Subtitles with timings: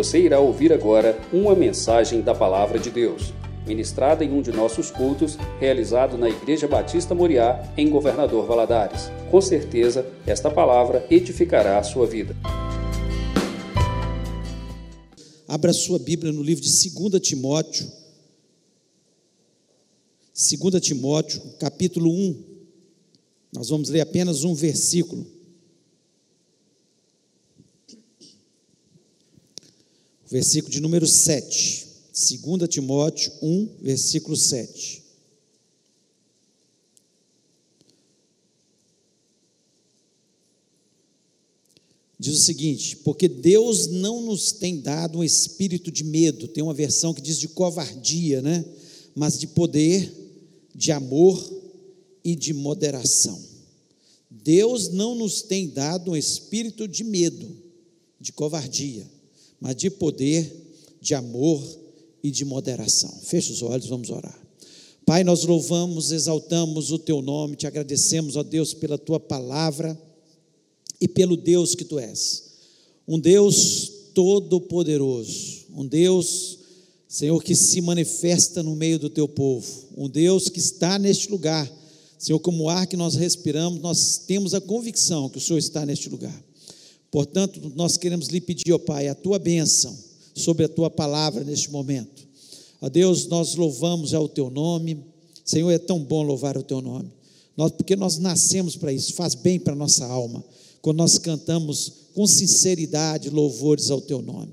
[0.00, 3.34] Você irá ouvir agora uma mensagem da Palavra de Deus,
[3.66, 9.10] ministrada em um de nossos cultos, realizado na Igreja Batista Moriá, em Governador Valadares.
[9.30, 12.34] Com certeza, esta palavra edificará a sua vida.
[15.46, 17.86] Abra sua Bíblia no livro de 2 Timóteo.
[20.34, 22.44] 2 Timóteo, capítulo 1.
[23.52, 25.39] Nós vamos ler apenas um versículo.
[30.30, 31.88] Versículo de número 7.
[32.12, 35.02] 2 Timóteo 1, versículo 7.
[42.18, 46.74] Diz o seguinte: porque Deus não nos tem dado um espírito de medo, tem uma
[46.74, 48.64] versão que diz de covardia, né?
[49.14, 50.12] Mas de poder,
[50.74, 51.42] de amor
[52.22, 53.42] e de moderação.
[54.30, 57.56] Deus não nos tem dado um espírito de medo,
[58.20, 59.10] de covardia,
[59.60, 60.50] mas de poder,
[61.00, 61.62] de amor
[62.22, 63.10] e de moderação.
[63.22, 64.38] Feche os olhos, vamos orar.
[65.04, 70.00] Pai, nós louvamos, exaltamos o teu nome, te agradecemos, ó Deus, pela tua palavra
[71.00, 72.44] e pelo Deus que tu és.
[73.06, 76.58] Um Deus todo-poderoso, um Deus,
[77.08, 79.66] Senhor, que se manifesta no meio do teu povo,
[79.96, 81.70] um Deus que está neste lugar
[82.20, 85.86] Senhor, como o ar que nós respiramos, nós temos a convicção que o Senhor está
[85.86, 86.38] neste lugar.
[87.10, 89.96] Portanto, nós queremos lhe pedir, ó Pai, a tua bênção
[90.34, 92.26] sobre a tua palavra neste momento.
[92.80, 95.04] Ó Deus, nós louvamos já o teu nome.
[95.44, 97.10] Senhor, é tão bom louvar o teu nome.
[97.56, 100.44] Nós, porque nós nascemos para isso, faz bem para a nossa alma.
[100.80, 104.52] Quando nós cantamos com sinceridade louvores ao teu nome.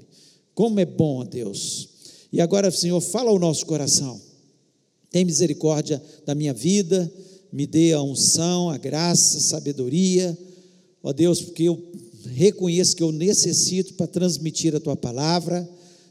[0.53, 1.89] Como é bom, ó Deus.
[2.33, 4.19] E agora, Senhor, fala ao nosso coração.
[5.09, 7.11] Tem misericórdia da minha vida
[7.51, 10.37] me dê a unção, a graça, a sabedoria,
[11.01, 11.81] ó Deus, porque eu
[12.33, 15.67] reconheço que eu necessito para transmitir a tua palavra.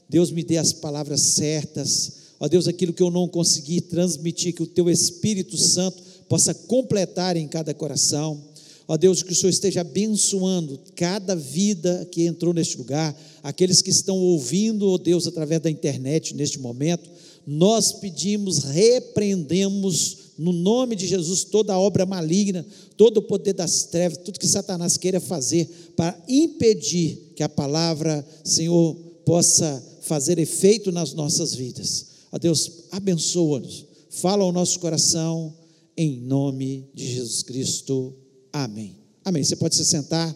[0.08, 4.62] Deus me dê as palavras certas, ó Deus, aquilo que eu não consegui transmitir, que
[4.62, 8.40] o teu Espírito Santo possa completar em cada coração.
[8.88, 13.90] Ó Deus, que o Senhor esteja abençoando cada vida que entrou neste lugar, aqueles que
[13.90, 17.10] estão ouvindo, ó Deus, através da internet neste momento.
[17.44, 22.64] Nós pedimos, repreendemos no nome de Jesus, toda obra maligna,
[22.96, 28.26] todo o poder das trevas, tudo que Satanás queira fazer para impedir que a palavra,
[28.44, 28.94] Senhor,
[29.24, 32.06] possa fazer efeito nas nossas vidas.
[32.30, 35.54] A Deus, abençoa-nos, fala ao nosso coração,
[35.96, 38.14] em nome de Jesus Cristo.
[38.52, 38.96] Amém.
[39.24, 39.42] Amém.
[39.42, 40.34] Você pode se sentar.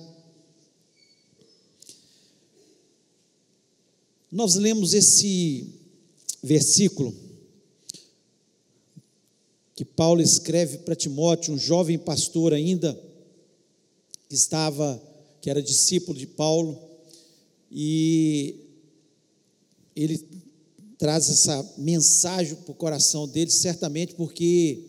[4.33, 5.66] Nós lemos esse
[6.43, 7.15] versículo
[9.80, 12.92] que Paulo escreve para Timóteo, um jovem pastor ainda,
[14.28, 15.02] que estava,
[15.41, 16.78] que era discípulo de Paulo,
[17.72, 18.56] e
[19.96, 20.22] ele
[20.98, 24.84] traz essa mensagem para o coração dele, certamente porque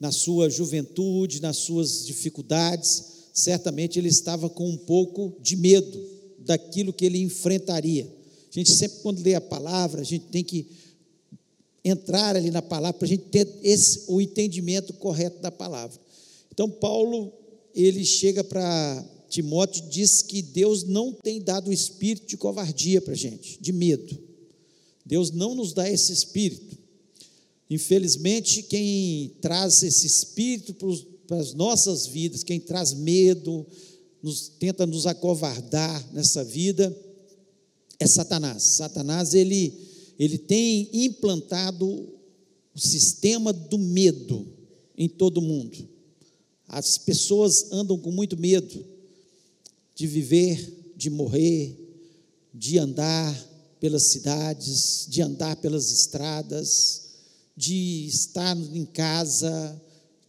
[0.00, 3.04] na sua juventude, nas suas dificuldades,
[3.34, 8.10] certamente ele estava com um pouco de medo daquilo que ele enfrentaria.
[8.50, 10.66] A gente sempre, quando lê a palavra, a gente tem que
[11.84, 15.98] entrar ali na palavra, para a gente ter esse, o entendimento correto da palavra.
[16.52, 17.32] Então, Paulo,
[17.74, 23.14] ele chega para Timóteo diz que Deus não tem dado o espírito de covardia para
[23.14, 24.18] a gente, de medo.
[25.06, 26.76] Deus não nos dá esse espírito.
[27.70, 30.74] Infelizmente, quem traz esse espírito
[31.26, 33.66] para as nossas vidas, quem traz medo,
[34.22, 36.94] nos, tenta nos acovardar nessa vida,
[37.98, 38.62] é Satanás.
[38.62, 39.72] Satanás, ele
[40.18, 41.86] ele tem implantado
[42.74, 44.46] o sistema do medo
[44.96, 45.88] em todo mundo.
[46.66, 48.84] As pessoas andam com muito medo
[49.94, 51.78] de viver, de morrer,
[52.52, 57.02] de andar pelas cidades, de andar pelas estradas,
[57.56, 59.80] de estar em casa,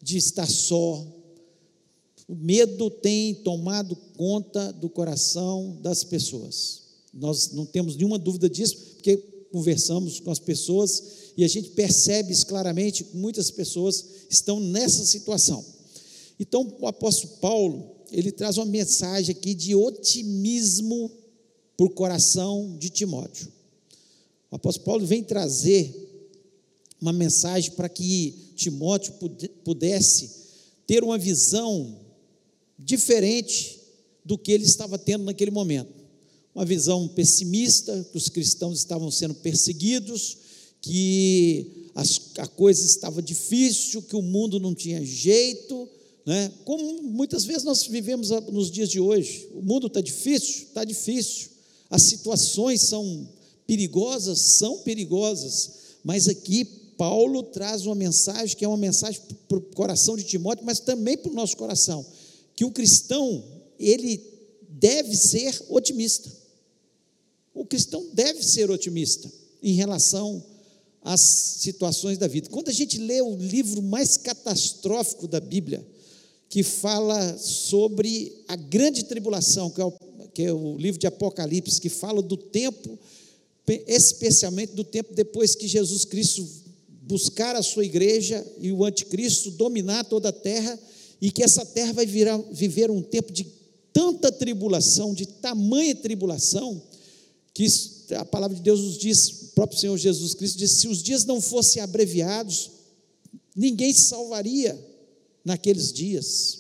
[0.02, 1.06] de estar só.
[2.28, 6.82] O medo tem tomado conta do coração das pessoas.
[7.14, 9.18] Nós não temos nenhuma dúvida disso, porque
[9.54, 11.04] conversamos com as pessoas
[11.38, 15.64] e a gente percebe claramente que muitas pessoas estão nessa situação.
[16.40, 21.12] Então, o apóstolo Paulo, ele traz uma mensagem aqui de otimismo
[21.78, 23.48] para o coração de Timóteo.
[24.50, 26.10] O apóstolo Paulo vem trazer
[27.00, 29.14] uma mensagem para que Timóteo
[29.64, 30.32] pudesse
[30.88, 32.00] ter uma visão
[32.80, 33.80] diferente
[34.26, 36.03] do que ele estava tendo naquele momento
[36.54, 40.38] uma visão pessimista, que os cristãos estavam sendo perseguidos,
[40.82, 45.88] que as, a coisa estava difícil, que o mundo não tinha jeito,
[46.26, 46.52] né?
[46.64, 49.50] como muitas vezes nós vivemos nos dias de hoje.
[49.54, 50.64] O mundo está difícil?
[50.64, 51.50] Está difícil.
[51.90, 53.28] as situações são
[53.66, 55.72] perigosas, são perigosas,
[56.04, 56.66] mas aqui
[56.98, 61.18] Paulo traz uma mensagem que é uma mensagem para o coração de Timóteo, mas também
[61.18, 62.06] para o nosso coração,
[62.56, 63.44] que o cristão,
[63.80, 64.22] ele
[64.70, 66.43] deve ser otimista.
[67.54, 70.44] O cristão deve ser otimista em relação
[71.02, 72.50] às situações da vida.
[72.50, 75.86] Quando a gente lê o livro mais catastrófico da Bíblia,
[76.50, 79.92] que fala sobre a grande tribulação, que é o,
[80.34, 82.98] que é o livro de Apocalipse, que fala do tempo,
[83.88, 86.48] especialmente do tempo depois que Jesus Cristo
[87.02, 90.80] buscar a sua igreja e o anticristo dominar toda a terra,
[91.22, 93.46] e que essa terra vai virar, viver um tempo de
[93.92, 96.82] tanta tribulação, de tamanha tribulação,
[97.54, 97.68] que
[98.16, 101.26] a palavra de Deus nos diz, o próprio Senhor Jesus Cristo diz: se os dias
[101.26, 102.72] não fossem abreviados,
[103.56, 104.80] ninguém se salvaria
[105.46, 106.60] naqueles dias.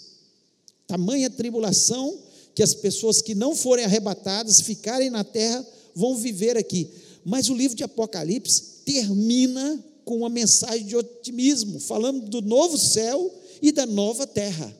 [0.85, 2.19] Tamanha tribulação
[2.53, 6.87] que as pessoas que não forem arrebatadas, ficarem na terra, vão viver aqui.
[7.25, 13.33] Mas o livro de Apocalipse termina com uma mensagem de otimismo, falando do novo céu
[13.61, 14.75] e da nova terra,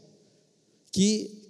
[0.91, 1.42] que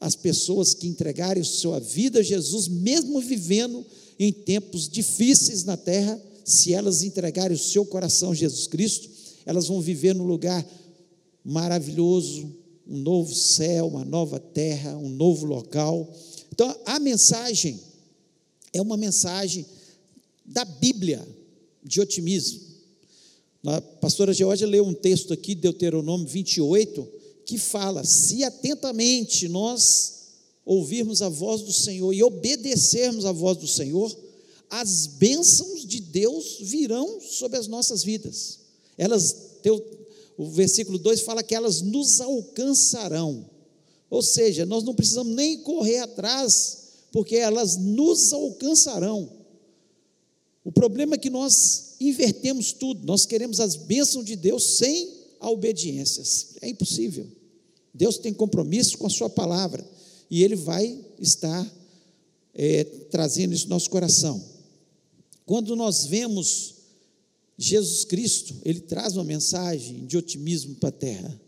[0.00, 3.84] as pessoas que entregarem sua vida a Jesus, mesmo vivendo
[4.18, 9.10] em tempos difíceis na terra, se elas entregarem o seu coração a Jesus Cristo,
[9.44, 10.66] elas vão viver num lugar
[11.44, 12.50] maravilhoso,
[12.88, 16.12] um novo céu, uma nova terra, um novo local.
[16.52, 17.78] Então, a mensagem
[18.72, 19.66] é uma mensagem
[20.44, 21.26] da Bíblia
[21.84, 22.60] de otimismo.
[23.66, 27.19] A pastora Georgia leu um texto aqui, Deuteronômio 28,
[27.50, 30.20] que fala: se atentamente nós
[30.64, 34.16] ouvirmos a voz do Senhor e obedecermos a voz do Senhor,
[34.70, 38.60] as bênçãos de Deus virão sobre as nossas vidas.
[38.96, 39.34] Elas,
[40.38, 43.44] o versículo 2 fala que elas nos alcançarão.
[44.08, 46.78] Ou seja, nós não precisamos nem correr atrás,
[47.10, 49.28] porque elas nos alcançarão.
[50.64, 55.08] O problema é que nós invertemos tudo, nós queremos as bênçãos de Deus sem
[55.40, 56.22] a obediência.
[56.60, 57.39] É impossível.
[57.92, 59.84] Deus tem compromisso com a Sua palavra
[60.30, 61.66] e Ele vai estar
[62.54, 64.42] é, trazendo isso no nosso coração.
[65.44, 66.74] Quando nós vemos
[67.58, 71.40] Jesus Cristo, Ele traz uma mensagem de otimismo para a terra.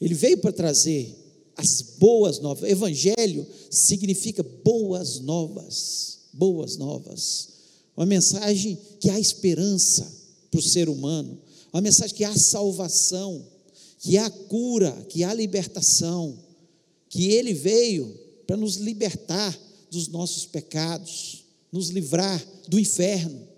[0.00, 1.16] Ele veio para trazer
[1.56, 2.68] as boas novas.
[2.68, 7.48] Evangelho significa boas novas, boas novas.
[7.96, 10.12] Uma mensagem que há esperança
[10.50, 11.38] para o ser humano,
[11.72, 13.44] uma mensagem que há salvação
[14.04, 16.38] que há cura, que há libertação,
[17.08, 18.14] que Ele veio
[18.46, 19.58] para nos libertar
[19.90, 23.48] dos nossos pecados, nos livrar do inferno.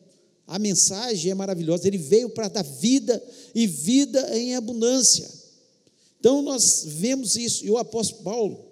[0.46, 3.20] A mensagem é maravilhosa, Ele veio para dar vida
[3.56, 5.28] e vida em abundância.
[6.20, 8.64] Então nós vemos isso, e o apóstolo Paulo,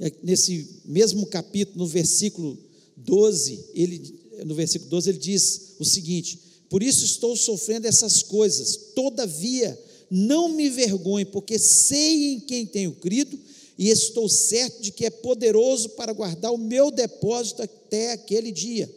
[0.00, 2.58] é, nesse mesmo capítulo, no versículo
[2.96, 6.38] 12, ele, no versículo 12, ele diz o seguinte:
[6.70, 9.78] Por isso estou sofrendo essas coisas, todavia
[10.14, 13.38] não me vergonhe, porque sei em quem tenho crido
[13.78, 18.94] e estou certo de que é poderoso para guardar o meu depósito até aquele dia.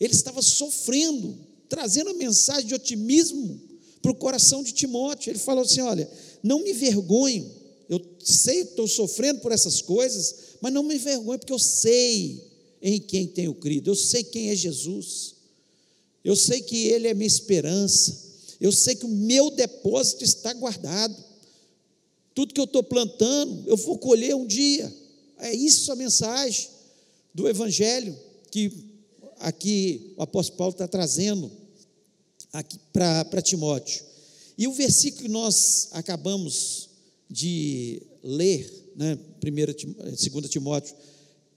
[0.00, 1.36] Ele estava sofrendo,
[1.68, 3.60] trazendo a mensagem de otimismo
[4.00, 5.30] para o coração de Timóteo.
[5.30, 6.10] Ele falou assim: Olha,
[6.42, 7.46] não me vergonho,
[7.86, 12.42] eu sei que estou sofrendo por essas coisas, mas não me vergonho, porque eu sei
[12.80, 15.34] em quem tenho crido, eu sei quem é Jesus,
[16.24, 18.24] eu sei que Ele é minha esperança,
[18.60, 21.14] eu sei que o meu depósito está guardado.
[22.34, 24.92] Tudo que eu estou plantando, eu vou colher um dia.
[25.38, 26.68] É isso a mensagem
[27.34, 28.16] do Evangelho
[28.50, 28.72] que
[29.38, 31.50] aqui o apóstolo Paulo está trazendo
[32.52, 34.04] aqui para Timóteo.
[34.56, 36.88] E o versículo que nós acabamos
[37.28, 40.94] de ler, né, 2 Timóteo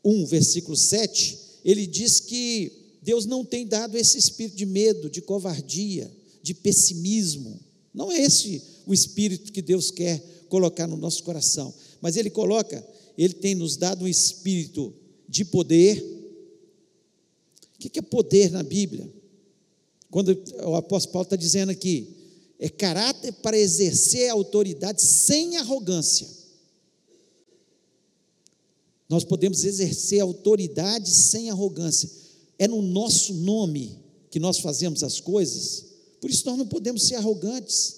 [0.03, 5.21] 1, versículo 7, ele diz que Deus não tem dado esse espírito de medo, de
[5.21, 6.11] covardia,
[6.47, 7.59] de pessimismo.
[7.93, 12.85] Não é esse o espírito que Deus quer colocar no nosso coração, mas Ele coloca,
[13.17, 14.93] Ele tem nos dado um espírito
[15.27, 16.01] de poder.
[17.75, 19.11] O que é poder na Bíblia?
[20.09, 22.15] Quando o apóstolo Paulo está dizendo aqui,
[22.57, 26.29] é caráter para exercer a autoridade sem arrogância.
[29.09, 32.09] Nós podemos exercer autoridade sem arrogância.
[32.57, 33.99] É no nosso nome
[34.31, 35.86] que nós fazemos as coisas.
[36.19, 37.95] Por isso nós não podemos ser arrogantes.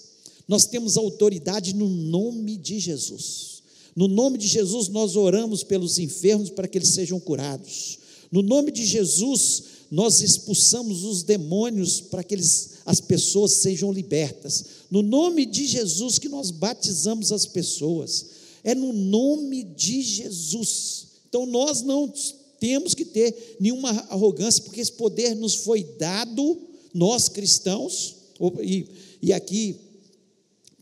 [0.48, 3.62] Nós temos autoridade no nome de Jesus.
[3.96, 8.00] No nome de Jesus nós oramos pelos enfermos para que eles sejam curados.
[8.32, 14.66] No nome de Jesus nós expulsamos os demônios para que eles, as pessoas sejam libertas.
[14.90, 18.26] No nome de Jesus que nós batizamos as pessoas.
[18.64, 21.08] É no nome de Jesus.
[21.28, 22.12] Então nós não
[22.60, 26.58] temos que ter nenhuma arrogância, porque esse poder nos foi dado,
[26.94, 28.16] nós cristãos,
[28.62, 28.86] e,
[29.22, 29.76] e aqui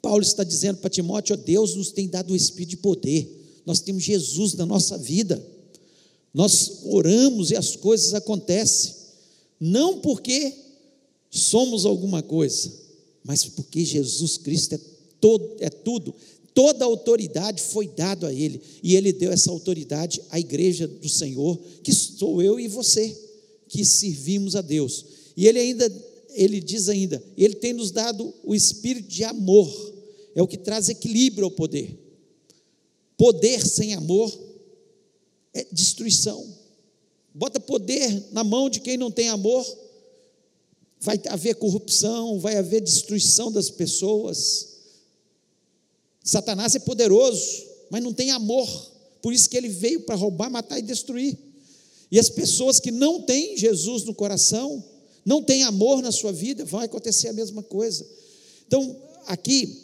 [0.01, 3.79] Paulo está dizendo para Timóteo: oh, Deus nos tem dado o espírito de poder, nós
[3.79, 5.43] temos Jesus na nossa vida,
[6.33, 8.95] nós oramos e as coisas acontecem,
[9.59, 10.53] não porque
[11.29, 12.71] somos alguma coisa,
[13.23, 14.79] mas porque Jesus Cristo é,
[15.19, 16.15] todo, é tudo,
[16.53, 21.09] toda a autoridade foi dada a Ele, e Ele deu essa autoridade à igreja do
[21.09, 23.15] Senhor, que sou eu e você,
[23.67, 25.05] que servimos a Deus.
[25.37, 29.93] E Ele ainda, Ele diz ainda, Ele tem nos dado o espírito de amor,
[30.33, 31.95] é o que traz equilíbrio ao poder.
[33.15, 34.35] Poder sem amor
[35.53, 36.45] é destruição.
[37.33, 39.65] Bota poder na mão de quem não tem amor,
[40.99, 44.77] vai haver corrupção, vai haver destruição das pessoas.
[46.23, 48.67] Satanás é poderoso, mas não tem amor.
[49.21, 51.37] Por isso que ele veio para roubar, matar e destruir.
[52.11, 54.83] E as pessoas que não têm Jesus no coração,
[55.27, 58.07] não têm amor na sua vida, vai acontecer a mesma coisa.
[58.65, 59.77] Então, aqui,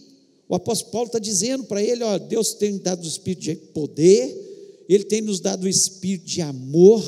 [0.48, 4.86] o apóstolo Paulo está dizendo para ele: ó, Deus tem dado o espírito de poder,
[4.88, 7.04] Ele tem nos dado o espírito de amor,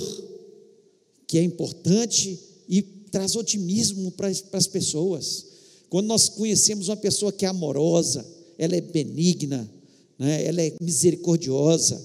[1.25, 2.37] que é importante
[2.67, 5.45] e traz otimismo para, para as pessoas.
[5.89, 8.25] Quando nós conhecemos uma pessoa que é amorosa,
[8.57, 9.71] ela é benigna,
[10.19, 10.43] né?
[10.43, 12.03] ela é misericordiosa,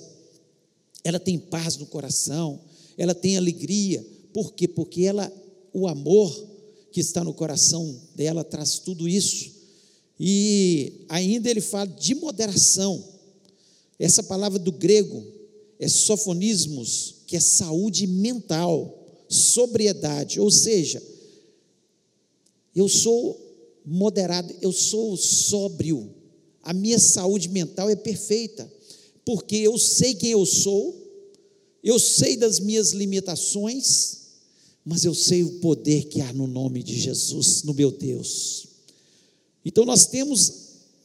[1.02, 2.60] ela tem paz no coração,
[2.96, 4.06] ela tem alegria.
[4.32, 4.68] Por quê?
[4.68, 5.32] Porque ela,
[5.72, 6.48] o amor
[6.92, 9.50] que está no coração dela traz tudo isso.
[10.18, 13.02] E ainda ele fala de moderação.
[13.98, 15.24] Essa palavra do grego
[15.78, 18.98] é sofonismos, que é saúde mental,
[19.28, 21.02] sobriedade, ou seja,
[22.74, 23.38] eu sou
[23.84, 26.14] moderado, eu sou sóbrio,
[26.62, 28.70] a minha saúde mental é perfeita,
[29.24, 30.94] porque eu sei quem eu sou,
[31.82, 34.19] eu sei das minhas limitações,
[34.84, 38.66] mas eu sei o poder que há no nome de Jesus, no meu Deus.
[39.64, 40.52] Então nós temos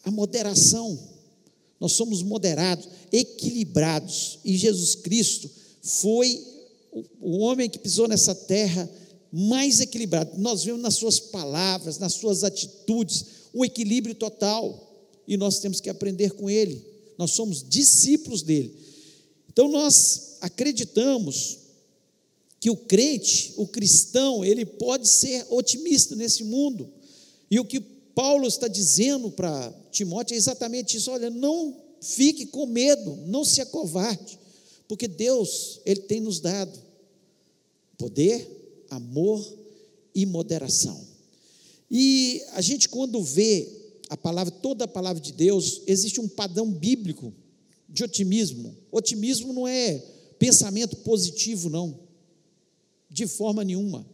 [0.04, 0.98] a moderação,
[1.80, 5.50] nós somos moderados, equilibrados, e Jesus Cristo
[5.82, 6.42] foi
[7.20, 8.90] o homem que pisou nessa terra
[9.32, 10.40] mais equilibrado.
[10.40, 14.86] Nós vemos nas suas palavras, nas suas atitudes, um equilíbrio total
[15.28, 16.86] e nós temos que aprender com ele.
[17.18, 18.76] Nós somos discípulos dele.
[19.52, 21.58] Então nós acreditamos
[22.60, 26.90] que o crente, o cristão, ele pode ser otimista nesse mundo.
[27.50, 32.66] E o que Paulo está dizendo para Timóteo é exatamente isso: olha, não fique com
[32.66, 34.40] medo, não se acovarde,
[34.88, 36.80] porque Deus, ele tem nos dado
[37.98, 39.46] poder, amor
[40.14, 41.00] e moderação.
[41.90, 43.68] E a gente quando vê
[44.10, 47.34] a palavra, toda a palavra de Deus, existe um padrão bíblico
[47.88, 48.76] de otimismo.
[48.92, 50.04] Otimismo não é
[50.38, 52.00] pensamento positivo, não,
[53.16, 54.06] de forma nenhuma.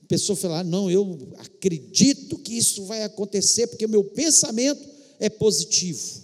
[0.00, 4.88] A pessoa fala, ah, não, eu acredito que isso vai acontecer, porque o meu pensamento
[5.18, 6.22] é positivo.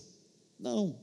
[0.57, 0.95] Não.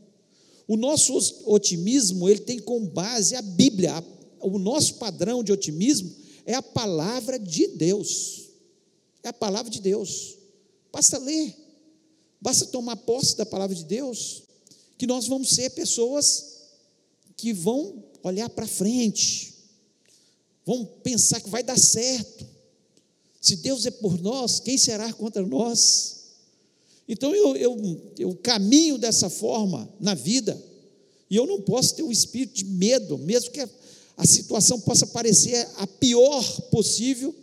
[0.65, 1.13] O nosso
[1.46, 4.01] otimismo, ele tem como base a Bíblia.
[4.39, 6.10] O nosso padrão de otimismo
[6.46, 8.46] é a palavra de Deus.
[9.24, 10.38] É a palavra de Deus.
[10.89, 11.53] Basta ler.
[12.39, 14.44] Basta tomar posse da palavra de Deus,
[14.98, 16.62] que nós vamos ser pessoas
[17.36, 19.57] que vão olhar para frente,
[20.68, 22.46] vão pensar que vai dar certo.
[23.40, 26.26] Se Deus é por nós, quem será contra nós?
[27.08, 30.62] Então eu, eu, eu caminho dessa forma na vida,
[31.30, 33.70] e eu não posso ter um espírito de medo, mesmo que a,
[34.18, 37.34] a situação possa parecer a pior possível,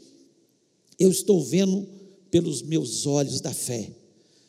[0.98, 1.88] eu estou vendo
[2.30, 3.90] pelos meus olhos da fé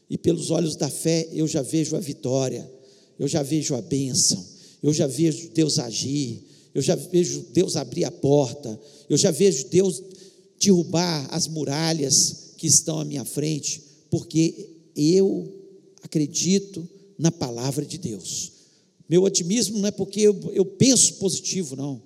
[0.10, 2.70] e pelos olhos da fé eu já vejo a vitória,
[3.18, 4.46] eu já vejo a bênção,
[4.84, 6.44] eu já vejo Deus agir,
[6.76, 8.78] eu já vejo Deus abrir a porta,
[9.10, 10.04] eu já vejo Deus
[10.60, 15.52] derrubar as muralhas que estão à minha frente, porque eu
[16.04, 18.52] acredito na palavra de Deus.
[19.08, 22.02] Meu otimismo não é porque eu, eu penso positivo, não.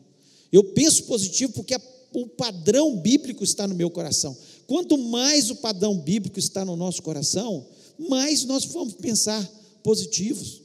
[0.52, 1.82] Eu penso positivo porque a,
[2.14, 4.38] o padrão bíblico está no meu coração.
[4.68, 7.66] Quanto mais o padrão bíblico está no nosso coração,
[7.98, 9.44] mais nós vamos pensar
[9.82, 10.62] positivos,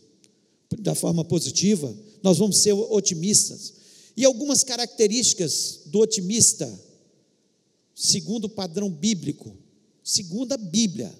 [0.78, 3.83] da forma positiva, nós vamos ser otimistas.
[4.16, 6.72] E algumas características do otimista,
[7.94, 9.56] segundo o padrão bíblico,
[10.02, 11.12] segundo a Bíblia.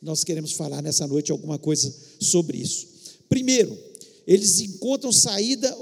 [0.00, 2.88] Nós queremos falar nessa noite alguma coisa sobre isso.
[3.28, 3.78] Primeiro,
[4.26, 5.74] eles encontram saída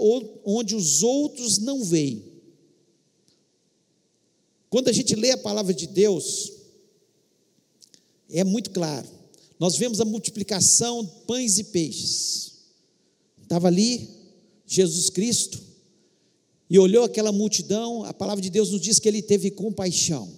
[0.45, 2.33] onde os outros não veem.
[4.71, 6.53] Quando a gente lê a palavra de Deus,
[8.31, 9.09] é muito claro.
[9.59, 12.53] Nós vemos a multiplicação de pães e peixes.
[13.43, 14.09] Estava ali
[14.75, 15.61] Jesus Cristo
[16.69, 20.33] e olhou aquela multidão, a palavra de Deus nos diz que ele teve compaixão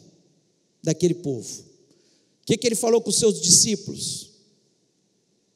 [0.83, 1.62] daquele povo.
[2.43, 4.31] O que, que ele falou com os seus discípulos?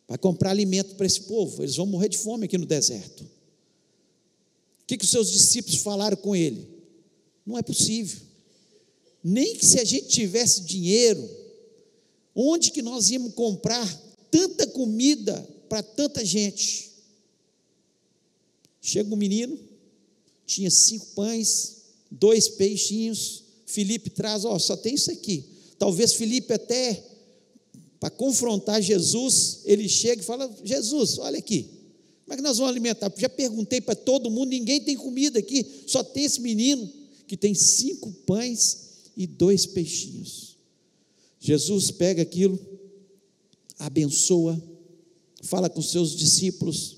[0.09, 3.23] Vai comprar alimento para esse povo, eles vão morrer de fome aqui no deserto.
[3.23, 6.67] O que, que os seus discípulos falaram com ele?
[7.47, 8.21] Não é possível.
[9.23, 11.29] Nem que se a gente tivesse dinheiro,
[12.35, 13.87] onde que nós íamos comprar
[14.31, 16.90] tanta comida para tanta gente?
[18.81, 19.59] Chega um menino,
[20.47, 23.45] tinha cinco pães, dois peixinhos.
[23.67, 25.45] Felipe traz, ó, só tem isso aqui.
[25.79, 27.05] Talvez Felipe até
[28.01, 31.69] para confrontar Jesus, ele chega e fala: Jesus, olha aqui,
[32.25, 33.13] como é que nós vamos alimentar?
[33.17, 36.89] Já perguntei para todo mundo, ninguém tem comida aqui, só tem esse menino
[37.27, 40.57] que tem cinco pães e dois peixinhos.
[41.39, 42.59] Jesus pega aquilo,
[43.79, 44.63] abençoa,
[45.43, 46.97] fala com seus discípulos,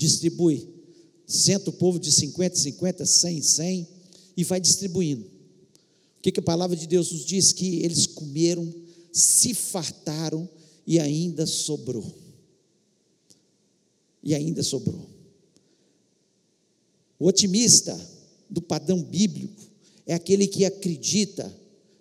[0.00, 0.66] distribui,
[1.26, 3.88] senta o povo de 50, 50, 100, 100
[4.36, 5.24] e vai distribuindo.
[5.26, 7.52] O que, que a palavra de Deus nos diz?
[7.52, 8.74] Que eles comeram,
[9.12, 10.48] se fartaram
[10.86, 12.04] e ainda sobrou.
[14.22, 15.08] E ainda sobrou.
[17.18, 17.98] O otimista
[18.48, 19.62] do padrão bíblico
[20.06, 21.54] é aquele que acredita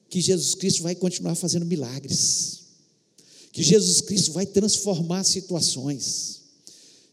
[0.09, 2.61] que Jesus Cristo vai continuar fazendo milagres,
[3.51, 6.38] que Jesus Cristo vai transformar situações,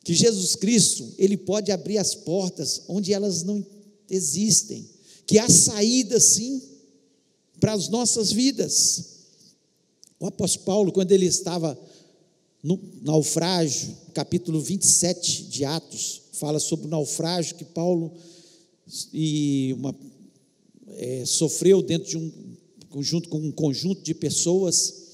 [0.06, 3.66] que Jesus Cristo ele pode abrir as portas onde elas não
[4.08, 4.88] existem,
[5.26, 6.62] que há saída sim
[7.58, 9.04] para as nossas vidas.
[10.20, 11.76] O apóstolo Paulo, quando ele estava
[12.62, 18.12] no naufrágio, capítulo 27 de Atos, fala sobre o naufrágio que Paulo
[19.12, 19.92] e uma,
[20.90, 22.32] é, sofreu dentro de um
[22.90, 25.05] conjunto com um conjunto de pessoas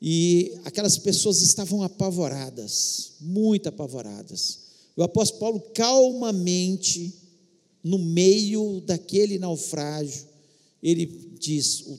[0.00, 4.60] e aquelas pessoas estavam apavoradas, muito apavoradas.
[4.96, 7.14] O apóstolo Paulo calmamente,
[7.82, 10.26] no meio daquele naufrágio,
[10.82, 11.06] ele
[11.38, 11.98] diz: o,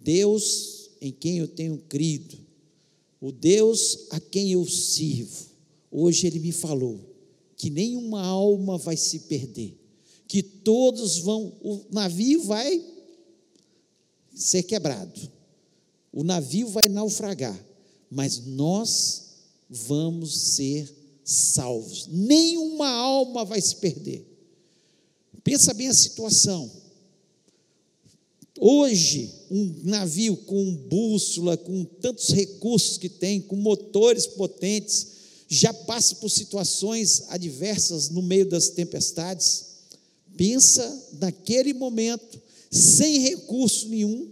[0.00, 2.38] Deus em quem eu tenho crido,
[3.20, 5.46] o Deus a quem eu sirvo,
[5.90, 7.00] hoje ele me falou
[7.56, 9.78] que nenhuma alma vai se perder,
[10.26, 12.82] que todos vão, o navio vai
[14.34, 15.30] ser quebrado,
[16.12, 17.58] o navio vai naufragar,
[18.10, 19.30] mas nós
[19.68, 20.92] vamos ser
[21.24, 24.26] salvos, nenhuma alma vai se perder.
[25.44, 26.70] Pensa bem a situação.
[28.58, 35.06] Hoje, um navio com bússola, com tantos recursos que tem, com motores potentes,
[35.48, 39.66] já passa por situações adversas no meio das tempestades.
[40.36, 44.29] Pensa naquele momento, sem recurso nenhum,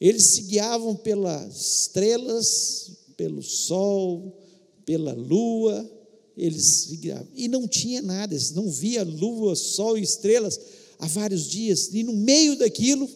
[0.00, 4.38] eles se guiavam pelas estrelas, pelo sol,
[4.86, 5.90] pela lua,
[6.36, 7.28] eles se guiavam.
[7.34, 10.60] E não tinha nada, eles não via lua, sol e estrelas
[10.98, 11.90] há vários dias.
[11.92, 13.08] E no meio daquilo,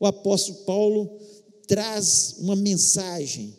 [0.00, 1.18] o apóstolo Paulo
[1.66, 3.54] traz uma mensagem,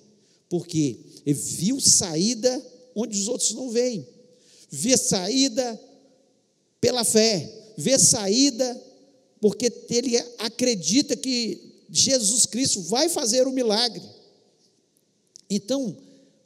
[0.49, 2.61] porque ele viu saída
[2.95, 4.05] onde os outros não veem,
[4.69, 5.79] vê saída
[6.81, 8.81] pela fé, vê saída
[9.39, 14.01] porque ele acredita que Jesus Cristo vai fazer o milagre.
[15.49, 15.95] Então,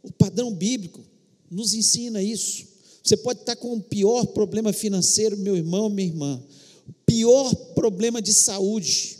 [0.04, 1.02] o padrão bíblico
[1.50, 2.66] nos ensina isso.
[3.04, 6.44] Você pode estar com o pior problema financeiro, meu irmão, minha irmã,
[6.88, 9.18] o pior problema de saúde,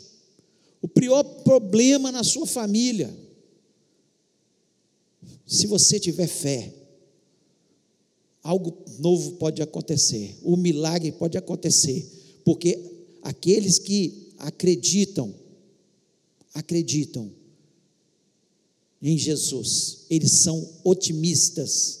[0.82, 3.14] o pior problema na sua família.
[5.46, 6.74] Se você tiver fé,
[8.42, 12.06] algo novo pode acontecer, o milagre pode acontecer,
[12.44, 12.78] porque
[13.22, 15.34] aqueles que acreditam,
[16.58, 17.30] acreditam
[19.00, 22.00] em Jesus, eles são otimistas,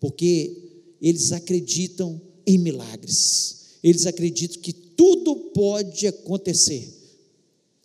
[0.00, 0.56] porque
[1.00, 6.88] eles acreditam em milagres, eles acreditam que tudo pode acontecer,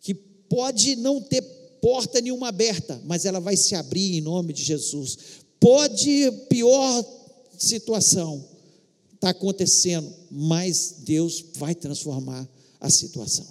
[0.00, 1.42] que pode não ter
[1.80, 5.18] porta nenhuma aberta, mas ela vai se abrir em nome de Jesus.
[5.60, 7.04] Pode pior
[7.58, 8.54] situação
[9.24, 12.46] está acontecendo, mas Deus vai transformar
[12.78, 13.46] a situação.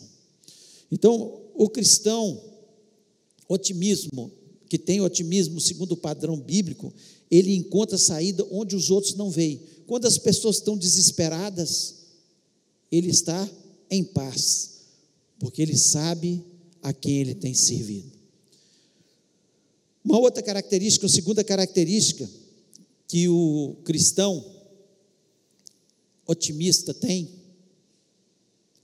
[0.91, 2.39] Então, o cristão,
[3.47, 4.31] otimismo,
[4.69, 6.93] que tem otimismo segundo o padrão bíblico,
[7.29, 9.61] ele encontra saída onde os outros não veem.
[9.85, 11.95] Quando as pessoas estão desesperadas,
[12.91, 13.49] ele está
[13.89, 14.81] em paz,
[15.39, 16.43] porque ele sabe
[16.81, 18.11] a quem ele tem servido.
[20.03, 22.29] Uma outra característica, uma segunda característica,
[23.07, 24.43] que o cristão
[26.25, 27.29] otimista tem,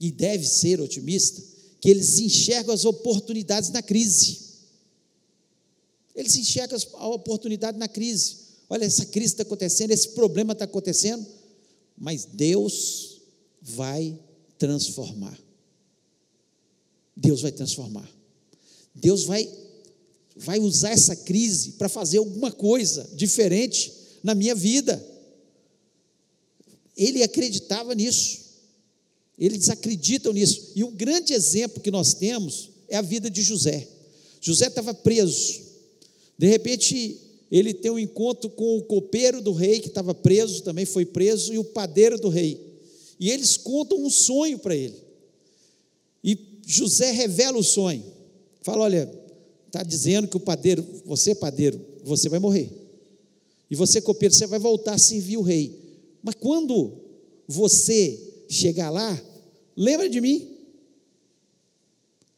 [0.00, 1.42] e deve ser otimista,
[1.80, 4.49] que eles enxergam as oportunidades na crise.
[6.20, 8.36] Eles enxergam a oportunidade na crise.
[8.68, 11.26] Olha, essa crise está acontecendo, esse problema está acontecendo,
[11.96, 13.22] mas Deus
[13.62, 14.18] vai
[14.58, 15.38] transformar.
[17.16, 18.08] Deus vai transformar.
[18.94, 19.50] Deus vai
[20.36, 25.02] vai usar essa crise para fazer alguma coisa diferente na minha vida.
[26.96, 28.40] Ele acreditava nisso.
[29.38, 30.72] Eles acreditam nisso.
[30.74, 33.88] E um grande exemplo que nós temos é a vida de José.
[34.40, 35.69] José estava preso.
[36.40, 37.20] De repente,
[37.52, 41.52] ele tem um encontro com o copeiro do rei, que estava preso, também foi preso,
[41.52, 42.58] e o padeiro do rei.
[43.20, 44.96] E eles contam um sonho para ele.
[46.24, 48.02] E José revela o sonho.
[48.62, 49.12] Fala: Olha,
[49.66, 52.70] está dizendo que o padeiro, você padeiro, você vai morrer.
[53.70, 55.78] E você copeiro, você vai voltar a servir o rei.
[56.22, 56.90] Mas quando
[57.46, 59.22] você chegar lá,
[59.76, 60.56] lembra de mim.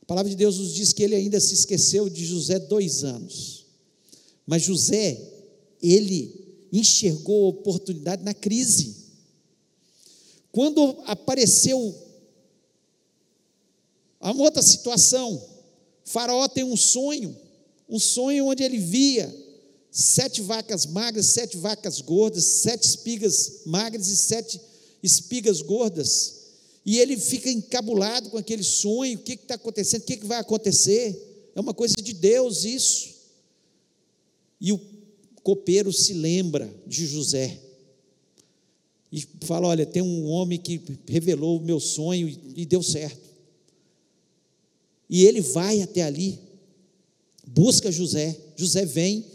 [0.00, 3.61] A palavra de Deus nos diz que ele ainda se esqueceu de José dois anos.
[4.46, 5.20] Mas José,
[5.82, 8.96] ele enxergou a oportunidade na crise.
[10.50, 11.94] Quando apareceu
[14.20, 15.42] a outra situação,
[16.04, 17.36] Faraó tem um sonho,
[17.88, 19.34] um sonho onde ele via
[19.90, 24.60] sete vacas magras, sete vacas gordas, sete espigas magras e sete
[25.02, 26.42] espigas gordas.
[26.84, 30.02] E ele fica encabulado com aquele sonho: o que está acontecendo?
[30.02, 31.50] O que, que vai acontecer?
[31.54, 33.11] É uma coisa de Deus isso.
[34.62, 34.80] E o
[35.42, 37.58] copeiro se lembra de José.
[39.10, 43.28] E fala: Olha, tem um homem que revelou o meu sonho e, deu certo.
[45.10, 46.38] E ele vai até ali,
[47.44, 48.38] busca José.
[48.56, 49.26] José vem,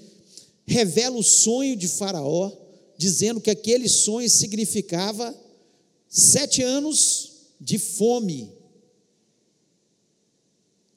[0.66, 2.50] revela o sonho de Faraó,
[2.98, 5.36] dizendo que aquele sonho significava
[6.08, 8.50] sete anos de fome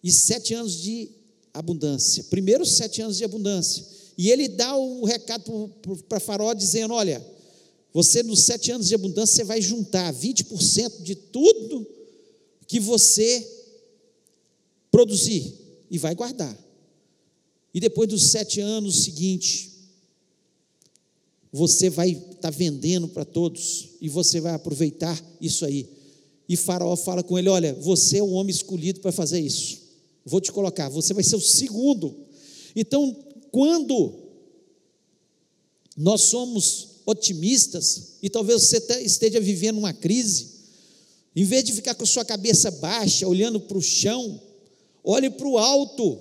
[0.04, 1.10] e sete anos de
[1.52, 2.22] abundância.
[2.30, 3.99] Primeiro, sete anos de abundância.
[4.20, 5.72] E ele dá o recado
[6.06, 7.26] para Faraó, dizendo: Olha,
[7.90, 11.86] você nos sete anos de abundância, você vai juntar 20% de tudo
[12.66, 13.50] que você
[14.90, 15.54] produzir
[15.90, 16.54] e vai guardar.
[17.72, 19.70] E depois dos sete anos seguintes,
[21.50, 25.88] você vai estar tá vendendo para todos e você vai aproveitar isso aí.
[26.46, 29.80] E Faraó fala com ele: Olha, você é o homem escolhido para fazer isso.
[30.26, 32.14] Vou te colocar, você vai ser o segundo.
[32.76, 33.16] Então,
[33.50, 34.14] quando
[35.96, 40.60] nós somos otimistas, e talvez você esteja vivendo uma crise,
[41.34, 44.40] em vez de ficar com a sua cabeça baixa, olhando para o chão,
[45.02, 46.20] Olhe para o alto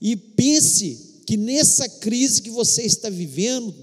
[0.00, 3.74] e pense que nessa crise que você está vivendo,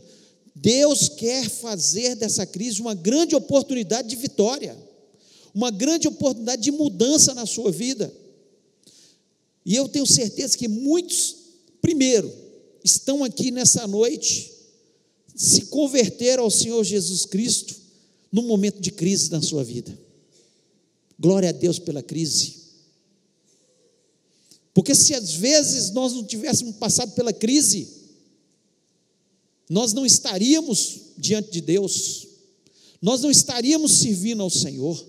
[0.55, 4.77] Deus quer fazer dessa crise uma grande oportunidade de vitória,
[5.53, 8.13] uma grande oportunidade de mudança na sua vida.
[9.65, 11.35] E eu tenho certeza que muitos,
[11.81, 12.31] primeiro,
[12.83, 14.51] estão aqui nessa noite,
[15.35, 17.75] se converteram ao Senhor Jesus Cristo
[18.31, 19.97] num momento de crise na sua vida.
[21.19, 22.59] Glória a Deus pela crise.
[24.73, 27.87] Porque se às vezes nós não tivéssemos passado pela crise,
[29.69, 32.27] nós não estaríamos diante de Deus,
[33.01, 35.05] nós não estaríamos servindo ao Senhor.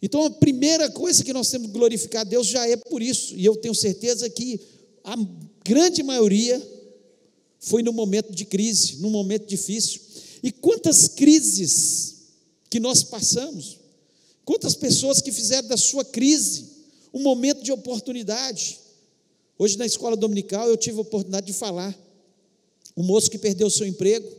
[0.00, 3.34] Então a primeira coisa que nós temos que glorificar a Deus já é por isso,
[3.34, 4.60] e eu tenho certeza que
[5.66, 6.62] grande maioria
[7.58, 10.00] foi no momento de crise, num momento difícil.
[10.42, 12.16] E quantas crises
[12.70, 13.78] que nós passamos,
[14.44, 16.76] quantas pessoas que fizeram da sua crise
[17.16, 18.78] um momento de oportunidade.
[19.58, 21.96] Hoje na escola dominical eu tive a oportunidade de falar.
[22.94, 24.30] Um moço que perdeu seu emprego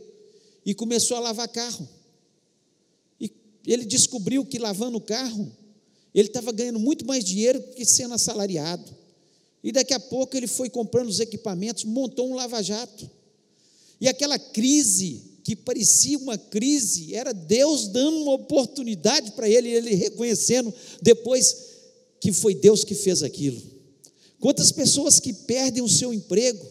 [0.64, 1.88] e começou a lavar carro.
[3.20, 3.32] E
[3.66, 5.50] ele descobriu que lavando o carro,
[6.14, 8.96] ele estava ganhando muito mais dinheiro que sendo assalariado.
[9.62, 13.10] E daqui a pouco ele foi comprando os equipamentos, montou um lava-jato.
[14.00, 19.94] E aquela crise, que parecia uma crise, era Deus dando uma oportunidade para ele, ele
[19.94, 21.68] reconhecendo depois
[22.20, 23.60] que foi Deus que fez aquilo.
[24.40, 26.64] Quantas pessoas que perdem o seu emprego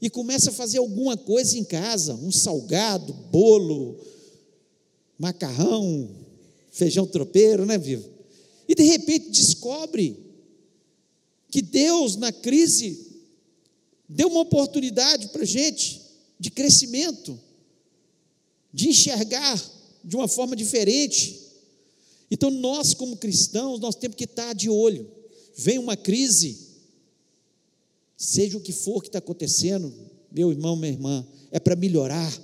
[0.00, 3.98] e começam a fazer alguma coisa em casa, um salgado, bolo,
[5.18, 6.10] macarrão,
[6.70, 8.06] feijão tropeiro, né, vivo?
[8.68, 10.25] E de repente descobre
[11.56, 13.06] que Deus, na crise,
[14.06, 16.02] deu uma oportunidade para a gente
[16.38, 17.40] de crescimento,
[18.70, 19.58] de enxergar
[20.04, 21.40] de uma forma diferente,
[22.30, 25.10] então, nós, como cristãos, nós temos que estar de olho.
[25.56, 26.58] Vem uma crise,
[28.18, 29.90] seja o que for que está acontecendo,
[30.30, 32.38] meu irmão, minha irmã, é para melhorar,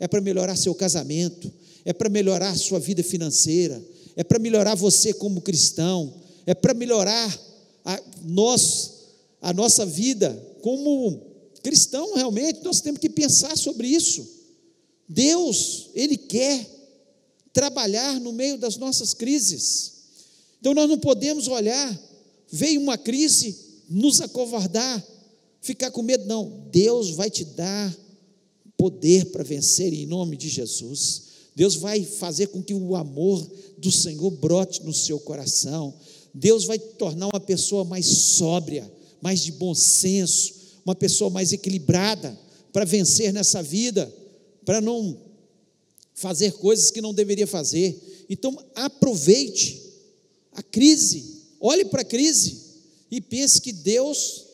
[0.00, 1.52] é para melhorar seu casamento,
[1.84, 3.80] é para melhorar sua vida financeira,
[4.16, 6.12] é para melhorar você como cristão,
[6.44, 7.47] é para melhorar
[7.88, 8.90] a, nós,
[9.40, 11.22] a nossa vida como
[11.62, 14.28] cristão, realmente, nós temos que pensar sobre isso.
[15.08, 16.68] Deus, Ele quer
[17.50, 19.94] trabalhar no meio das nossas crises.
[20.60, 21.98] Então nós não podemos olhar,
[22.50, 23.56] veio uma crise,
[23.88, 25.02] nos acovardar,
[25.62, 26.68] ficar com medo, não.
[26.70, 27.96] Deus vai te dar
[28.76, 31.22] poder para vencer em nome de Jesus.
[31.56, 35.94] Deus vai fazer com que o amor do Senhor brote no seu coração.
[36.34, 41.52] Deus vai te tornar uma pessoa mais sóbria, mais de bom senso, uma pessoa mais
[41.52, 42.38] equilibrada
[42.72, 44.12] para vencer nessa vida,
[44.64, 45.18] para não
[46.14, 48.26] fazer coisas que não deveria fazer.
[48.28, 49.82] Então, aproveite
[50.52, 52.68] a crise, olhe para a crise
[53.10, 54.46] e pense que Deus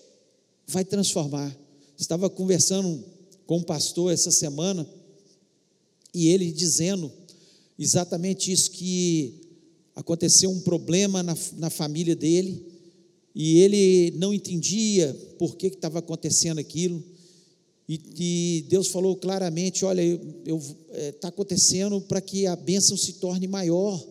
[0.67, 1.57] vai transformar.
[1.99, 3.05] Estava conversando
[3.47, 4.89] com um pastor essa semana
[6.13, 7.11] e ele dizendo
[7.79, 9.44] exatamente isso: que
[9.95, 12.65] aconteceu um problema na, na família dele
[13.35, 17.03] e ele não entendia por que estava acontecendo aquilo.
[17.89, 23.15] E, e, Deus falou claramente: olha, está é, tá acontecendo para que a bênção se
[23.15, 24.03] torne maior.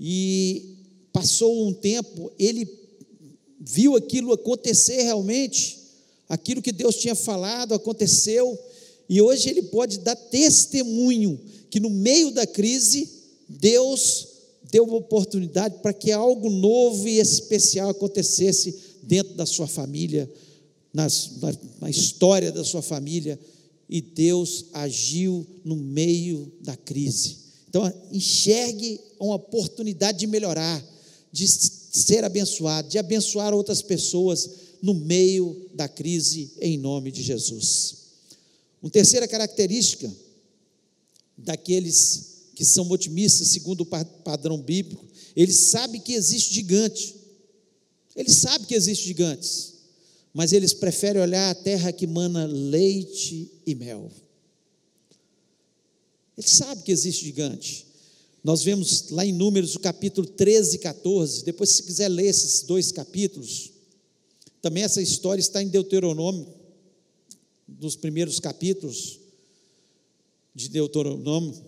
[0.00, 0.76] E
[1.12, 2.68] passou um tempo, ele
[3.58, 5.78] viu aquilo acontecer realmente,
[6.28, 8.56] aquilo que Deus tinha falado aconteceu,
[9.08, 13.08] e hoje ele pode dar testemunho que no meio da crise,
[13.48, 14.27] Deus
[14.70, 20.30] deu uma oportunidade para que algo novo e especial acontecesse dentro da sua família,
[20.92, 23.38] nas, na, na história da sua família,
[23.88, 27.36] e Deus agiu no meio da crise.
[27.68, 30.84] Então, enxergue uma oportunidade de melhorar,
[31.32, 34.50] de ser abençoado, de abençoar outras pessoas
[34.82, 37.96] no meio da crise, em nome de Jesus.
[38.82, 40.10] Uma terceira característica
[41.36, 42.27] daqueles
[42.58, 47.14] que são otimistas, segundo o padrão bíblico, eles sabem que existe gigante.
[48.16, 49.74] Eles sabem que existe gigantes,
[50.34, 54.10] mas eles preferem olhar a terra que mana leite e mel.
[56.36, 57.86] Eles sabem que existe gigante.
[58.42, 61.44] Nós vemos lá em Números, o capítulo 13 e 14.
[61.44, 63.70] Depois, se quiser ler esses dois capítulos,
[64.60, 66.52] também essa história está em Deuteronômio,
[67.68, 69.20] nos primeiros capítulos
[70.52, 71.67] de Deuteronômio,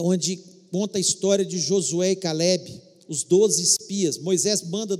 [0.00, 0.36] onde
[0.70, 4.18] conta a história de Josué e Caleb, os doze espias.
[4.18, 4.98] Moisés manda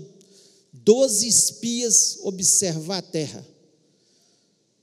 [0.73, 3.47] doze espias observar a terra.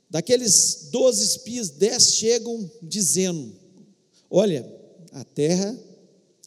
[0.09, 3.53] Daqueles doze espias, dez chegam dizendo:
[4.29, 4.65] Olha,
[5.11, 5.77] a terra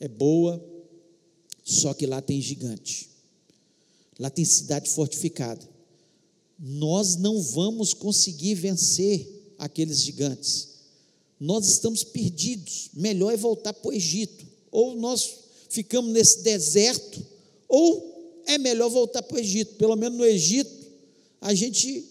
[0.00, 0.64] é boa,
[1.64, 3.10] só que lá tem gigante,
[4.18, 5.68] lá tem cidade fortificada.
[6.58, 10.67] Nós não vamos conseguir vencer aqueles gigantes
[11.40, 12.90] nós estamos perdidos.
[12.94, 14.46] Melhor é voltar para o Egito.
[14.70, 15.36] Ou nós
[15.68, 17.24] ficamos nesse deserto,
[17.68, 19.74] ou é melhor voltar para o Egito.
[19.74, 20.70] Pelo menos no Egito,
[21.40, 22.04] a gente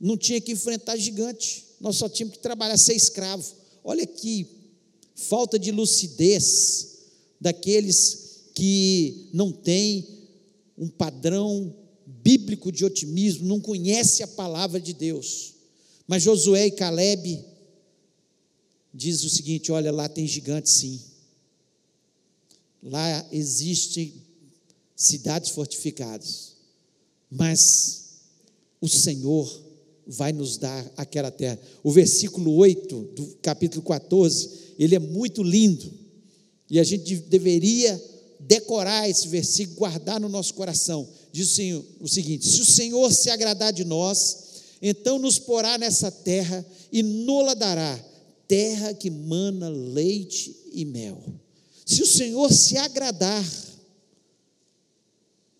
[0.00, 1.64] não tinha que enfrentar gigante.
[1.80, 3.54] Nós só tínhamos que trabalhar, ser escravo.
[3.82, 4.46] Olha que
[5.14, 6.98] falta de lucidez
[7.40, 10.06] daqueles que não têm
[10.76, 11.74] um padrão
[12.06, 15.54] bíblico de otimismo, não conhece a palavra de Deus.
[16.06, 17.44] Mas Josué e Caleb
[18.96, 21.00] diz o seguinte: olha, lá tem gigantes sim.
[22.82, 24.14] Lá existem
[24.96, 26.56] cidades fortificadas.
[27.30, 28.04] Mas
[28.80, 29.64] o Senhor
[30.06, 31.58] vai nos dar aquela terra.
[31.82, 35.92] O versículo 8 do capítulo 14, ele é muito lindo.
[36.70, 38.02] E a gente deveria
[38.40, 41.06] decorar esse versículo, guardar no nosso coração.
[41.32, 44.44] Diz o, Senhor, o seguinte: se o Senhor se agradar de nós,
[44.80, 48.02] então nos porá nessa terra e nola dará
[48.46, 51.22] terra que mana leite e mel.
[51.84, 53.44] Se o Senhor se agradar,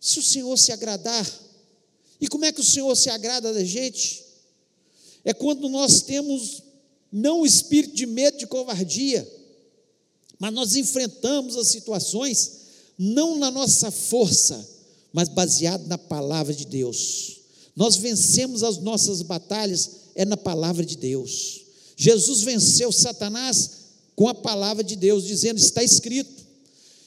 [0.01, 1.27] se o Senhor se agradar,
[2.21, 4.25] e como é que o Senhor se agrada da gente?
[5.25, 6.63] É quando nós temos
[7.13, 9.29] não o espírito de medo, de covardia,
[10.39, 12.67] mas nós enfrentamos as situações
[12.99, 14.69] não na nossa força,
[15.13, 17.41] mas baseado na palavra de Deus.
[17.75, 21.66] Nós vencemos as nossas batalhas é na palavra de Deus.
[21.97, 23.71] Jesus venceu Satanás
[24.15, 26.45] com a palavra de Deus, dizendo: está escrito.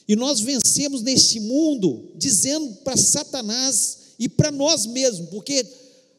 [0.08, 5.64] E nós vencemos neste mundo dizendo para Satanás e para nós mesmos, porque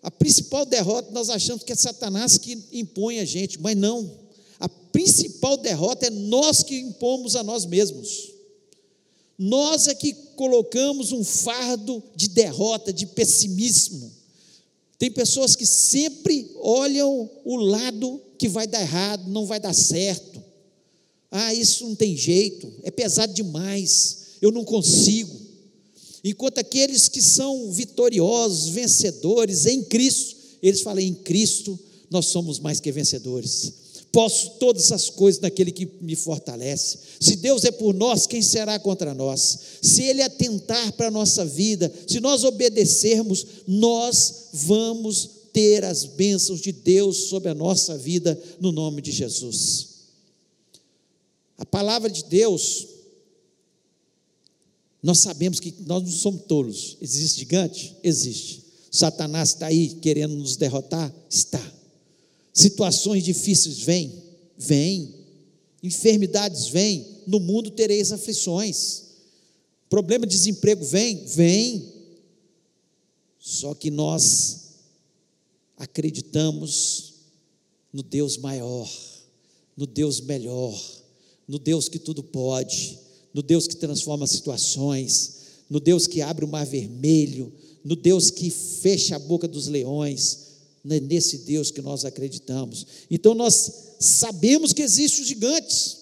[0.00, 4.18] a principal derrota nós achamos que é Satanás que impõe a gente, mas não.
[4.60, 8.30] A principal derrota é nós que impomos a nós mesmos.
[9.36, 14.12] Nós é que colocamos um fardo de derrota, de pessimismo.
[14.98, 20.42] Tem pessoas que sempre olham o lado que vai dar errado, não vai dar certo.
[21.30, 25.38] Ah, isso não tem jeito, é pesado demais, eu não consigo.
[26.24, 31.78] Enquanto aqueles que são vitoriosos, vencedores em Cristo, eles falam: em Cristo
[32.10, 33.74] nós somos mais que vencedores,
[34.10, 36.98] Posso todas as coisas naquele que me fortalece.
[37.20, 39.56] Se Deus é por nós, quem será contra nós?
[39.80, 46.60] Se Ele atentar para a nossa vida, se nós obedecermos, nós vamos ter as bênçãos
[46.60, 49.88] de Deus sobre a nossa vida, no nome de Jesus.
[51.58, 52.86] A palavra de Deus,
[55.02, 56.96] nós sabemos que nós não somos tolos.
[57.00, 57.96] Existe gigante?
[58.02, 58.64] Existe.
[58.90, 61.14] Satanás está aí querendo nos derrotar?
[61.28, 61.62] Está.
[62.52, 64.12] Situações difíceis vêm,
[64.56, 65.14] vêm.
[65.82, 69.04] Enfermidades vêm, no mundo tereis aflições.
[69.88, 71.92] Problema de desemprego vem, vem.
[73.38, 74.69] Só que nós
[75.80, 77.14] acreditamos
[77.90, 78.88] no Deus maior,
[79.74, 80.78] no Deus melhor,
[81.48, 82.98] no Deus que tudo pode,
[83.32, 85.40] no Deus que transforma situações,
[85.70, 87.50] no Deus que abre o mar vermelho,
[87.82, 90.50] no Deus que fecha a boca dos leões,
[90.86, 92.86] é nesse Deus que nós acreditamos.
[93.10, 95.96] Então nós sabemos que existem os gigantes,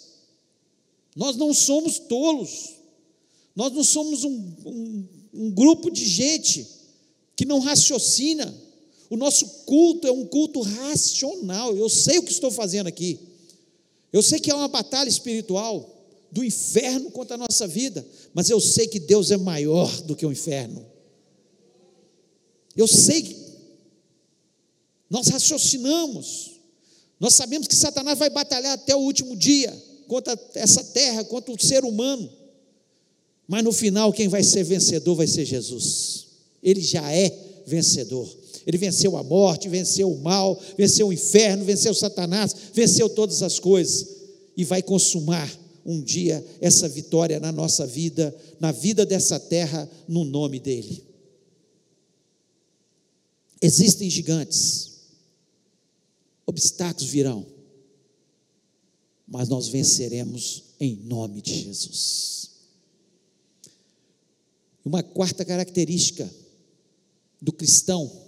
[1.14, 2.74] nós não somos tolos,
[3.54, 6.66] nós não somos um, um, um grupo de gente
[7.36, 8.67] que não raciocina.
[9.10, 11.76] O nosso culto é um culto racional.
[11.76, 13.18] Eu sei o que estou fazendo aqui.
[14.12, 15.94] Eu sei que é uma batalha espiritual
[16.30, 20.26] do inferno contra a nossa vida, mas eu sei que Deus é maior do que
[20.26, 20.84] o inferno.
[22.76, 23.36] Eu sei que
[25.10, 26.58] nós raciocinamos.
[27.18, 29.74] Nós sabemos que Satanás vai batalhar até o último dia
[30.06, 32.30] contra essa terra, contra o ser humano.
[33.46, 36.26] Mas no final, quem vai ser vencedor vai ser Jesus.
[36.62, 38.28] Ele já é vencedor.
[38.68, 43.58] Ele venceu a morte, venceu o mal, venceu o inferno, venceu Satanás, venceu todas as
[43.58, 44.06] coisas
[44.54, 45.50] e vai consumar
[45.86, 51.02] um dia essa vitória na nossa vida, na vida dessa terra, no nome dele.
[53.62, 54.98] Existem gigantes,
[56.44, 57.46] obstáculos virão,
[59.26, 62.50] mas nós venceremos em nome de Jesus.
[64.84, 66.30] Uma quarta característica
[67.40, 68.27] do cristão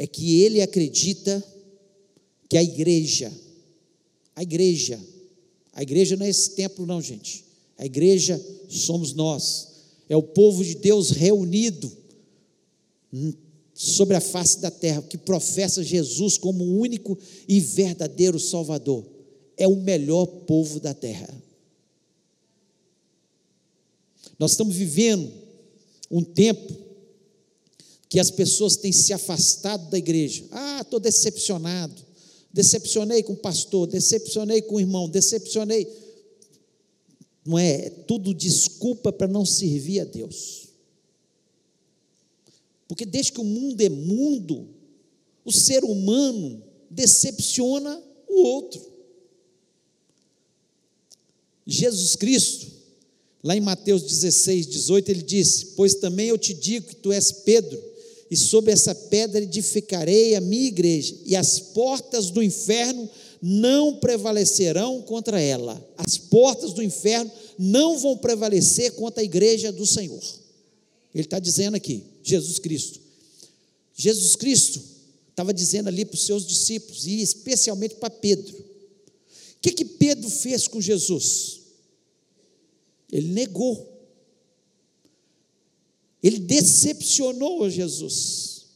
[0.00, 1.44] é que ele acredita
[2.48, 3.30] que a igreja,
[4.34, 4.98] a igreja,
[5.74, 7.44] a igreja não é esse templo, não, gente.
[7.76, 9.68] A igreja somos nós,
[10.08, 11.92] é o povo de Deus reunido
[13.74, 19.06] sobre a face da terra, que professa Jesus como o único e verdadeiro Salvador,
[19.54, 21.28] é o melhor povo da terra.
[24.38, 25.30] Nós estamos vivendo
[26.10, 26.79] um tempo
[28.10, 30.44] que as pessoas têm se afastado da igreja.
[30.50, 31.94] Ah, estou decepcionado.
[32.52, 35.86] Decepcionei com o pastor, decepcionei com o irmão, decepcionei.
[37.46, 40.70] Não é, é tudo desculpa para não servir a Deus.
[42.88, 44.68] Porque desde que o mundo é mundo,
[45.44, 48.90] o ser humano decepciona o outro.
[51.64, 52.66] Jesus Cristo,
[53.44, 57.30] lá em Mateus 16, 18, ele disse: Pois também eu te digo que tu és
[57.30, 57.89] Pedro,
[58.30, 63.10] e sobre essa pedra edificarei a minha igreja, e as portas do inferno
[63.42, 65.82] não prevalecerão contra ela.
[65.96, 70.22] As portas do inferno não vão prevalecer contra a igreja do Senhor.
[71.14, 72.04] Ele está dizendo aqui.
[72.22, 73.00] Jesus Cristo.
[73.94, 74.80] Jesus Cristo
[75.30, 78.56] estava dizendo ali para os seus discípulos, e especialmente para Pedro.
[78.56, 81.60] O que, que Pedro fez com Jesus?
[83.10, 83.99] Ele negou.
[86.22, 88.66] Ele decepcionou Jesus.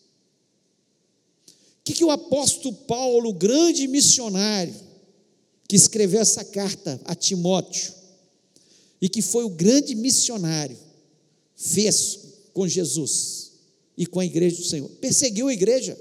[1.46, 4.74] O que, que o apóstolo Paulo, grande missionário,
[5.68, 7.92] que escreveu essa carta a Timóteo,
[9.00, 10.78] e que foi o grande missionário,
[11.54, 12.20] fez
[12.54, 13.52] com Jesus
[13.96, 14.88] e com a igreja do Senhor.
[15.00, 15.98] Perseguiu a igreja,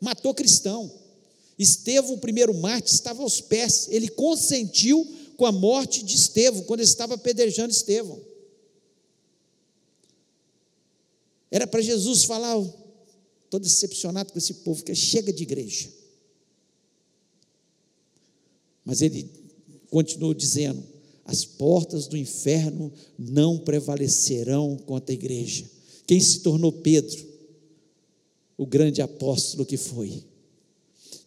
[0.00, 0.90] matou cristão.
[1.58, 3.88] Estevão, o primeiro mártir, estava aos pés.
[3.90, 5.04] Ele consentiu
[5.36, 8.20] com a morte de Estevão, quando ele estava apedrejando Estevão.
[11.50, 12.56] Era para Jesus falar:
[13.44, 15.90] estou decepcionado com esse povo que chega de igreja.
[18.84, 19.30] Mas ele
[19.90, 20.82] continuou dizendo:
[21.24, 25.66] as portas do inferno não prevalecerão contra a igreja.
[26.06, 27.26] Quem se tornou Pedro?
[28.56, 30.24] O grande apóstolo que foi.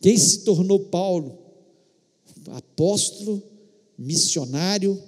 [0.02, 1.38] Quem se tornou Paulo?
[2.48, 3.42] Apóstolo,
[3.98, 5.02] missionário,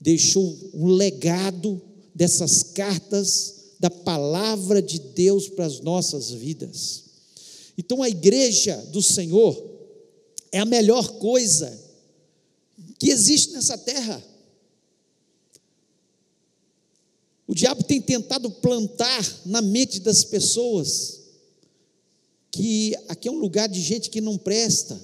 [0.00, 1.82] deixou um legado
[2.14, 7.04] dessas cartas da palavra de Deus para as nossas vidas.
[7.76, 9.76] Então a igreja do Senhor
[10.50, 11.78] é a melhor coisa
[12.98, 14.22] que existe nessa terra.
[17.46, 21.20] O diabo tem tentado plantar na mente das pessoas
[22.50, 24.98] que aqui é um lugar de gente que não presta.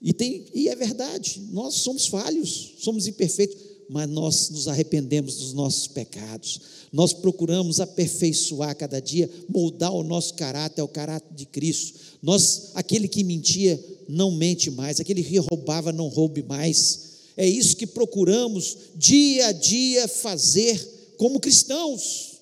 [0.00, 3.56] E, tem, e é verdade, nós somos falhos, somos imperfeitos,
[3.90, 6.60] mas nós nos arrependemos dos nossos pecados,
[6.92, 11.98] nós procuramos aperfeiçoar cada dia, moldar o nosso caráter ao caráter de Cristo.
[12.22, 17.10] Nós, aquele que mentia, não mente mais, aquele que roubava, não roube mais.
[17.36, 22.38] É isso que procuramos dia a dia fazer como cristãos.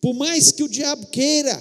[0.00, 1.56] Por mais que o diabo queira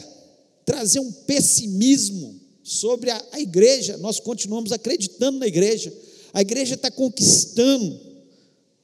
[0.66, 5.94] trazer um pessimismo, sobre a, a igreja, nós continuamos acreditando na igreja.
[6.34, 8.00] A igreja está conquistando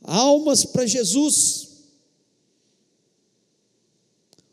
[0.01, 1.67] almas para Jesus.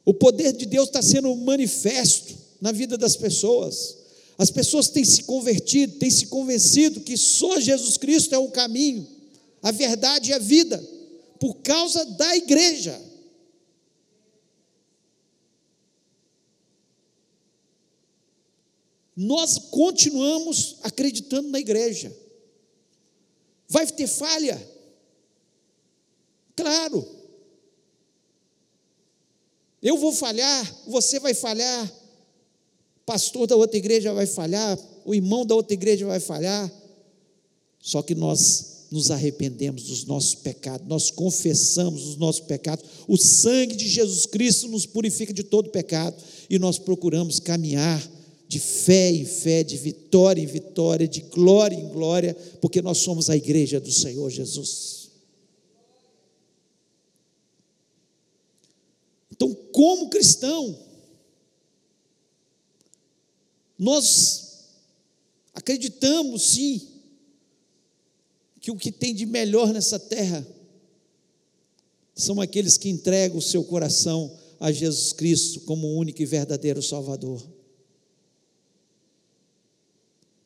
[0.04, 3.98] O poder de Deus está sendo manifesto na vida das pessoas.
[4.36, 9.06] As pessoas têm se convertido, têm se convencido que só Jesus Cristo é o caminho,
[9.62, 10.82] a verdade e a vida,
[11.38, 13.00] por causa da igreja.
[19.16, 22.14] nós continuamos acreditando na igreja.
[23.68, 24.74] Vai ter falha?
[26.56, 27.06] Claro.
[29.82, 31.92] Eu vou falhar, você vai falhar,
[33.04, 36.72] pastor da outra igreja vai falhar, o irmão da outra igreja vai falhar.
[37.80, 43.76] Só que nós nos arrependemos dos nossos pecados, nós confessamos os nossos pecados, o sangue
[43.76, 46.16] de Jesus Cristo nos purifica de todo pecado
[46.48, 48.00] e nós procuramos caminhar
[48.54, 53.28] de fé em fé, de vitória em vitória, de glória em glória, porque nós somos
[53.28, 55.10] a igreja do Senhor Jesus.
[59.32, 60.78] Então, como cristão,
[63.76, 64.68] nós
[65.52, 66.80] acreditamos sim
[68.60, 70.46] que o que tem de melhor nessa terra
[72.14, 76.80] são aqueles que entregam o seu coração a Jesus Cristo como o único e verdadeiro
[76.80, 77.53] Salvador.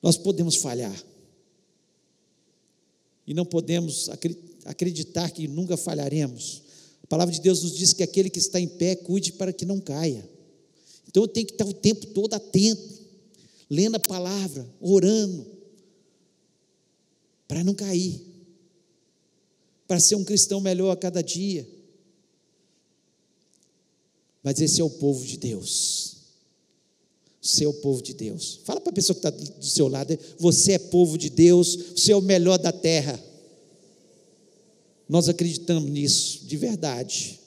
[0.08, 1.04] Nós podemos falhar.
[3.26, 4.08] E não podemos
[4.64, 6.62] acreditar que nunca falharemos.
[7.02, 9.66] A palavra de Deus nos diz que aquele que está em pé, cuide para que
[9.66, 10.26] não caia.
[11.06, 13.02] Então eu tenho que estar o tempo todo atento,
[13.68, 15.46] lendo a palavra, orando,
[17.46, 18.18] para não cair,
[19.86, 21.68] para ser um cristão melhor a cada dia.
[24.42, 26.17] Mas esse é o povo de Deus
[27.40, 28.60] seu povo de Deus.
[28.64, 32.12] Fala para a pessoa que está do seu lado: você é povo de Deus, você
[32.12, 33.22] é o melhor da terra.
[35.08, 37.40] Nós acreditamos nisso, de verdade.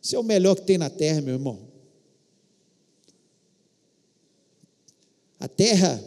[0.00, 1.58] Você é o melhor que tem na terra, meu irmão.
[5.40, 6.02] A terra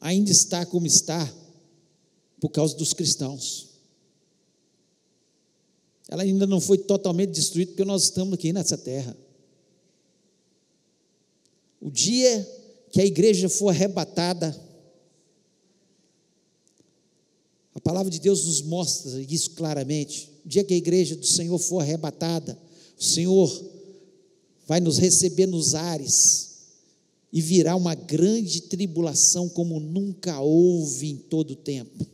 [0.00, 1.32] ainda está como está
[2.40, 3.66] por causa dos cristãos.
[6.08, 9.16] Ela ainda não foi totalmente destruída porque nós estamos aqui nessa terra.
[11.80, 12.46] O dia
[12.90, 14.58] que a igreja for arrebatada,
[17.74, 20.30] a palavra de Deus nos mostra isso claramente.
[20.44, 22.58] O dia que a igreja do Senhor for arrebatada,
[22.98, 23.70] o Senhor
[24.66, 26.56] vai nos receber nos ares
[27.32, 32.06] e virá uma grande tribulação como nunca houve em todo o tempo.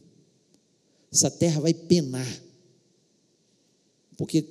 [1.12, 2.42] Essa terra vai penar,
[4.16, 4.46] porque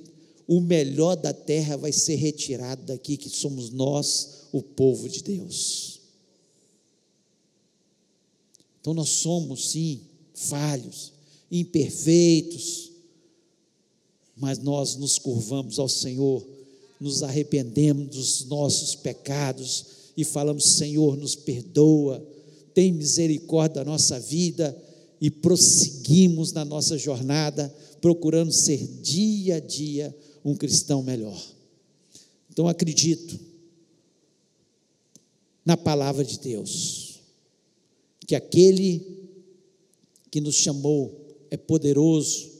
[0.46, 6.00] o melhor da terra vai ser retirado daqui, que somos nós, o povo de Deus.
[8.80, 10.02] Então nós somos, sim,
[10.34, 11.12] falhos,
[11.50, 12.90] imperfeitos,
[14.36, 16.44] mas nós nos curvamos ao Senhor,
[17.00, 19.86] nos arrependemos dos nossos pecados
[20.16, 22.24] e falamos: Senhor, nos perdoa,
[22.74, 24.76] tem misericórdia da nossa vida
[25.20, 31.40] e prosseguimos na nossa jornada, procurando ser dia a dia um cristão melhor.
[32.50, 33.51] Então acredito
[35.64, 37.20] na palavra de Deus.
[38.26, 39.20] Que aquele
[40.30, 42.50] que nos chamou é poderoso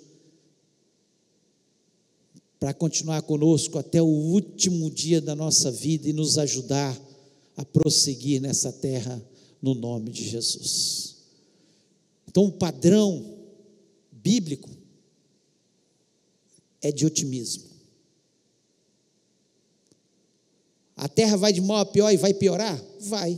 [2.61, 6.97] para continuar conosco até o último dia da nossa vida e nos ajudar
[7.57, 9.21] a prosseguir nessa terra
[9.61, 11.17] no nome de Jesus.
[12.29, 13.37] Então, o padrão
[14.11, 14.71] bíblico
[16.81, 17.72] é de otimismo.
[21.03, 22.81] A terra vai de mal a pior e vai piorar?
[23.01, 23.37] Vai.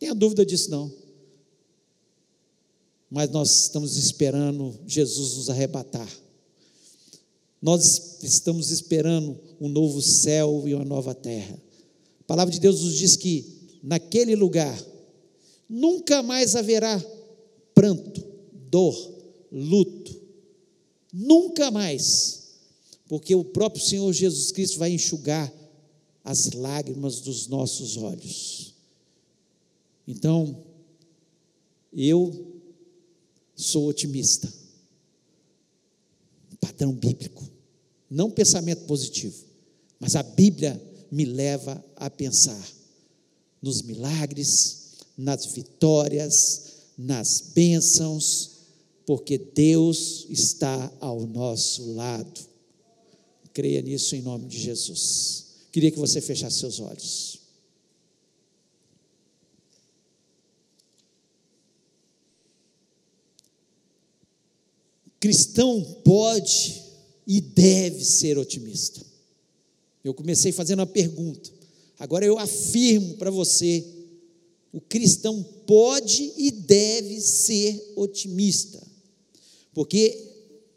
[0.00, 0.90] Tenha dúvida disso não.
[3.10, 6.08] Mas nós estamos esperando Jesus nos arrebatar.
[7.60, 11.54] Nós estamos esperando um novo céu e uma nova terra.
[12.20, 13.44] A palavra de Deus nos diz que
[13.82, 14.82] naquele lugar
[15.68, 16.98] nunca mais haverá
[17.74, 18.24] pranto,
[18.70, 18.96] dor,
[19.52, 20.18] luto.
[21.12, 22.54] Nunca mais
[23.06, 25.52] porque o próprio Senhor Jesus Cristo vai enxugar
[26.24, 28.74] as lágrimas dos nossos olhos.
[30.06, 30.64] Então,
[31.92, 32.60] eu
[33.54, 34.52] sou otimista.
[36.60, 37.48] Padrão bíblico.
[38.08, 39.44] Não pensamento positivo,
[39.98, 42.62] mas a Bíblia me leva a pensar
[43.60, 48.50] nos milagres, nas vitórias, nas bênçãos,
[49.06, 52.40] porque Deus está ao nosso lado.
[53.52, 55.51] Creia nisso em nome de Jesus.
[55.72, 57.40] Queria que você fechasse seus olhos.
[65.18, 66.82] Cristão pode
[67.26, 69.00] e deve ser otimista.
[70.04, 71.50] Eu comecei fazendo uma pergunta,
[71.98, 73.84] agora eu afirmo para você:
[74.72, 78.82] o cristão pode e deve ser otimista,
[79.72, 80.28] porque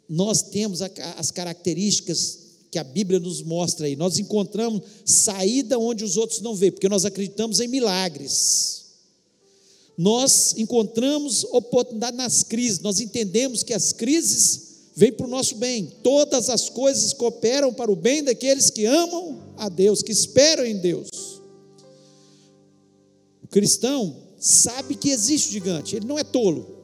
[0.07, 2.44] nós temos as características
[2.75, 3.95] que a Bíblia nos mostra aí.
[3.95, 8.83] Nós encontramos saída onde os outros não vê, porque nós acreditamos em milagres.
[9.97, 15.89] Nós encontramos oportunidade nas crises, nós entendemos que as crises vêm para o nosso bem.
[16.03, 20.77] Todas as coisas cooperam para o bem daqueles que amam a Deus, que esperam em
[20.77, 21.07] Deus.
[23.41, 26.75] O cristão sabe que existe gigante, ele não é tolo.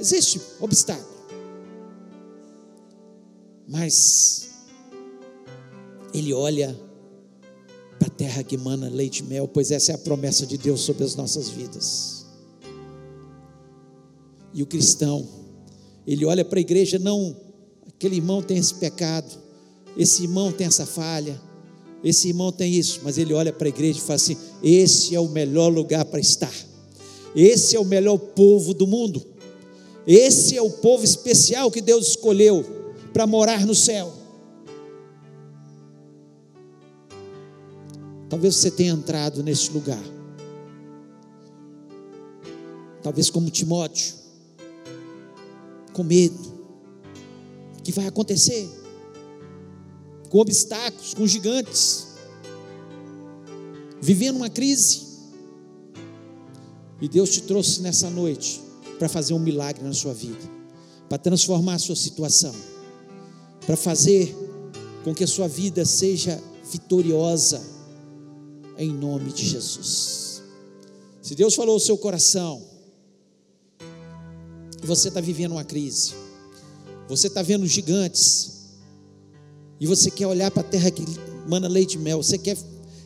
[0.00, 1.14] Existe obstáculo.
[3.68, 4.44] Mas
[6.14, 6.78] ele olha
[7.98, 10.80] para a terra que mana leite e mel, pois essa é a promessa de Deus
[10.80, 12.24] sobre as nossas vidas.
[14.54, 15.26] E o cristão,
[16.06, 17.36] ele olha para a igreja, não,
[17.88, 19.36] aquele irmão tem esse pecado,
[19.96, 21.40] esse irmão tem essa falha,
[22.04, 25.20] esse irmão tem isso, mas ele olha para a igreja e fala assim: esse é
[25.20, 26.54] o melhor lugar para estar,
[27.34, 29.24] esse é o melhor povo do mundo,
[30.06, 32.64] esse é o povo especial que Deus escolheu
[33.12, 34.23] para morar no céu.
[38.28, 40.02] Talvez você tenha entrado nesse lugar.
[43.02, 44.14] Talvez como Timóteo,
[45.92, 46.54] com medo.
[47.78, 48.68] O que vai acontecer?
[50.30, 52.08] Com obstáculos, com gigantes.
[54.00, 55.02] Vivendo uma crise.
[57.00, 58.62] E Deus te trouxe nessa noite
[58.98, 60.50] para fazer um milagre na sua vida,
[61.08, 62.54] para transformar a sua situação,
[63.66, 64.34] para fazer
[65.02, 67.73] com que a sua vida seja vitoriosa
[68.76, 70.42] em nome de Jesus.
[71.22, 72.62] Se Deus falou o seu coração,
[74.82, 76.12] você está vivendo uma crise,
[77.08, 78.54] você está vendo gigantes,
[79.80, 81.04] e você quer olhar para a terra que
[81.48, 82.56] mana leite e mel, você quer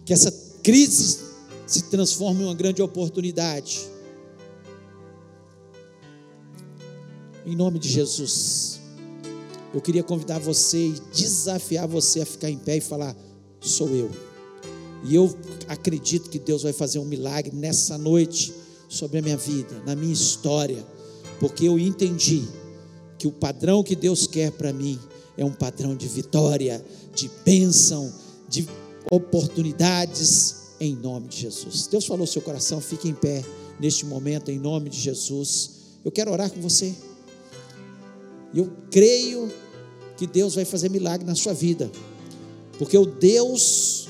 [0.05, 0.31] que essa
[0.63, 1.19] crise
[1.67, 3.81] se transforme em uma grande oportunidade.
[7.45, 8.81] Em nome de Jesus,
[9.73, 13.17] eu queria convidar você e desafiar você a ficar em pé e falar:
[13.61, 14.28] sou eu.
[15.05, 15.35] E eu
[15.69, 18.53] acredito que Deus vai fazer um milagre nessa noite
[18.89, 20.85] sobre a minha vida, na minha história,
[21.39, 22.43] porque eu entendi
[23.19, 24.99] que o padrão que Deus quer para mim
[25.37, 26.85] é um padrão de vitória,
[27.15, 28.13] de bênção,
[28.49, 28.67] de
[29.11, 31.87] oportunidades em nome de Jesus.
[31.87, 33.45] Deus falou seu coração, fique em pé
[33.79, 35.71] neste momento em nome de Jesus.
[36.05, 36.95] Eu quero orar com você.
[38.55, 39.51] Eu creio
[40.17, 41.91] que Deus vai fazer milagre na sua vida,
[42.79, 44.08] porque o Deus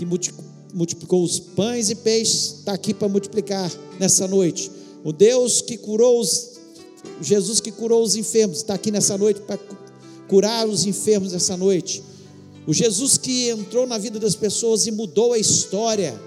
[0.00, 4.70] que multiplicou os pães e peixes, está aqui para multiplicar nessa noite.
[5.04, 6.52] O Deus que curou os,
[7.20, 9.58] Jesus que curou os enfermos, está aqui nessa noite para
[10.26, 12.02] curar os enfermos nessa noite.
[12.66, 16.18] O Jesus que entrou na vida das pessoas e mudou a história,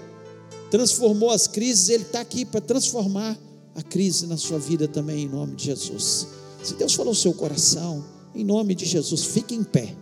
[0.70, 3.36] transformou as crises, Ele está aqui para transformar
[3.74, 6.28] a crise na sua vida também, em nome de Jesus.
[6.62, 8.04] Se Deus falou o seu coração,
[8.34, 9.96] em nome de Jesus, fique em pé.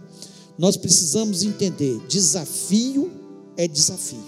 [0.59, 3.22] Nós precisamos entender: desafio
[3.57, 4.25] é desafio.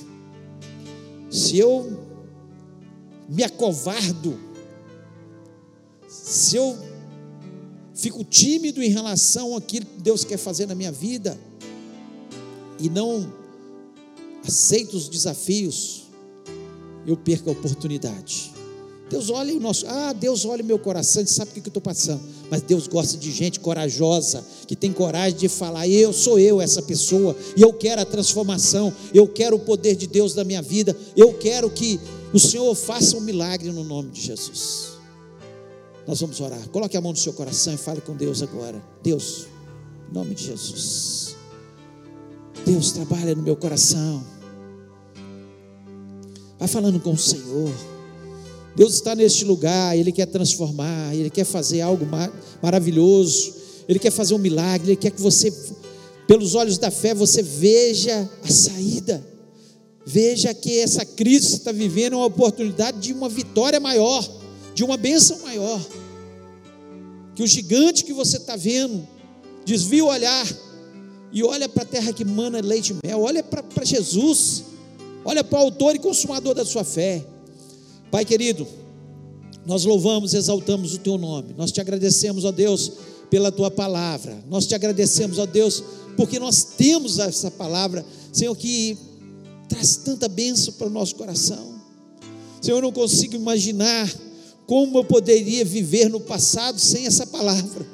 [1.30, 2.04] Se eu
[3.28, 4.38] me acovardo,
[6.08, 6.78] se eu
[7.94, 11.38] fico tímido em relação àquilo que Deus quer fazer na minha vida
[12.78, 13.32] e não
[14.46, 16.04] aceito os desafios,
[17.06, 18.53] eu perco a oportunidade.
[19.14, 21.68] Deus olha o nosso, ah, Deus olha o meu coração, Ele sabe o que eu
[21.68, 22.20] estou passando.
[22.50, 26.82] Mas Deus gosta de gente corajosa, que tem coragem de falar, eu sou eu essa
[26.82, 30.96] pessoa, e eu quero a transformação, eu quero o poder de Deus na minha vida,
[31.16, 32.00] eu quero que
[32.32, 34.94] o Senhor faça um milagre no nome de Jesus.
[36.08, 36.68] Nós vamos orar.
[36.70, 38.82] Coloque a mão no seu coração e fale com Deus agora.
[39.00, 39.46] Deus,
[40.10, 41.36] em nome de Jesus.
[42.66, 44.26] Deus trabalha no meu coração.
[46.58, 47.93] Vai falando com o Senhor.
[48.76, 53.54] Deus está neste lugar, Ele quer transformar, Ele quer fazer algo mar maravilhoso,
[53.88, 55.50] Ele quer fazer um milagre, Ele quer que você
[56.26, 59.24] pelos olhos da fé, você veja a saída.
[60.06, 64.26] Veja que essa crise que você está vivendo é uma oportunidade de uma vitória maior,
[64.74, 65.80] de uma bênção maior.
[67.34, 69.06] Que o gigante que você está vendo,
[69.64, 70.46] desvia o olhar
[71.32, 74.64] e olha para a terra que mana leite e mel, olha para Jesus,
[75.24, 77.24] olha para o autor e consumador da sua fé.
[78.14, 78.64] Pai querido,
[79.66, 82.92] nós louvamos, exaltamos o teu nome, nós te agradecemos, ó Deus,
[83.28, 85.82] pela tua palavra, nós te agradecemos, ó Deus,
[86.16, 88.96] porque nós temos essa palavra, Senhor, que
[89.68, 91.74] traz tanta bênção para o nosso coração.
[92.62, 94.08] Senhor, eu não consigo imaginar
[94.64, 97.84] como eu poderia viver no passado sem essa palavra.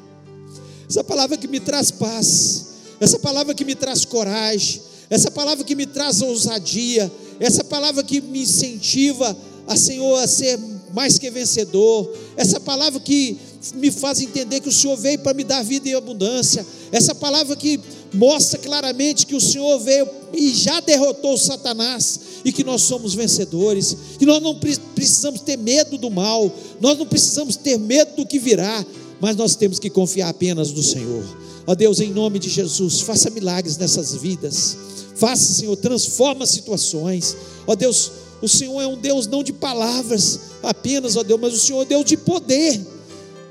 [0.86, 2.66] Essa palavra que me traz paz,
[3.00, 7.10] essa palavra que me traz coragem, essa palavra que me traz ousadia,
[7.40, 9.34] essa palavra que me incentiva
[9.70, 10.58] a Senhor a ser
[10.92, 13.38] mais que vencedor, essa palavra que
[13.76, 17.54] me faz entender que o Senhor veio para me dar vida em abundância, essa palavra
[17.54, 17.78] que
[18.12, 23.96] mostra claramente que o Senhor veio e já derrotou Satanás e que nós somos vencedores,
[24.18, 24.58] que nós não
[24.92, 28.84] precisamos ter medo do mal, nós não precisamos ter medo do que virá,
[29.20, 31.22] mas nós temos que confiar apenas no Senhor.
[31.64, 34.76] Ó Deus, em nome de Jesus, faça milagres nessas vidas.
[35.14, 37.36] Faça, Senhor, transforma situações.
[37.66, 38.10] Ó Deus,
[38.42, 41.84] o Senhor é um Deus não de palavras apenas, ó Deus, mas o Senhor é
[41.84, 42.80] Deus de poder.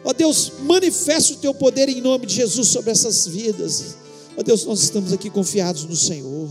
[0.03, 3.95] Ó Deus, manifesta o teu poder em nome de Jesus sobre essas vidas.
[4.37, 6.49] Ó Deus, nós estamos aqui confiados no Senhor,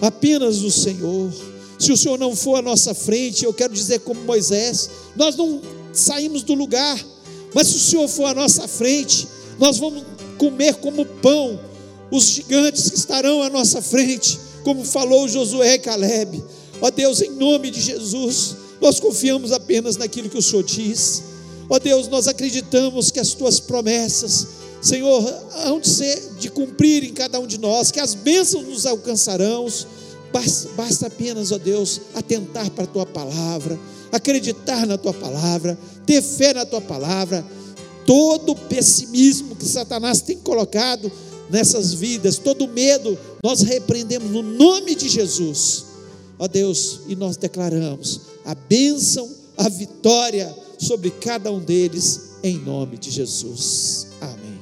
[0.00, 1.30] apenas no Senhor.
[1.78, 5.60] Se o Senhor não for à nossa frente, eu quero dizer como Moisés, nós não
[5.92, 6.98] saímos do lugar,
[7.54, 10.04] mas se o Senhor for à nossa frente, nós vamos
[10.36, 11.58] comer como pão
[12.10, 16.42] os gigantes que estarão à nossa frente, como falou Josué e Caleb.
[16.80, 21.22] Ó Deus, em nome de Jesus, nós confiamos apenas naquilo que o Senhor diz.
[21.68, 24.46] Ó Deus, nós acreditamos que as tuas promessas,
[24.80, 25.22] Senhor,
[25.64, 29.66] hão de ser de cumprir em cada um de nós, que as bênçãos nos alcançarão.
[30.32, 33.78] Basta, basta apenas, ó Deus, atentar para a tua palavra,
[34.12, 37.44] acreditar na tua palavra, ter fé na tua palavra.
[38.06, 41.10] Todo o pessimismo que Satanás tem colocado
[41.50, 45.87] nessas vidas, todo medo, nós repreendemos no nome de Jesus.
[46.38, 52.96] Ó Deus, e nós declaramos a bênção, a vitória sobre cada um deles, em nome
[52.96, 54.06] de Jesus.
[54.20, 54.60] Amém.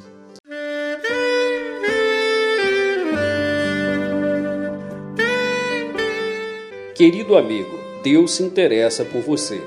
[6.95, 9.61] Querido amigo, Deus se interessa por você.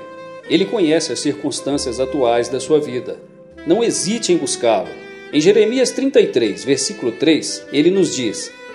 [0.48, 3.20] Ele conhece as circunstâncias atuais da sua vida.
[3.68, 4.88] Não hesite em buscá-lo.
[5.32, 8.50] Em Jeremias 33, versículo 3, ele nos diz: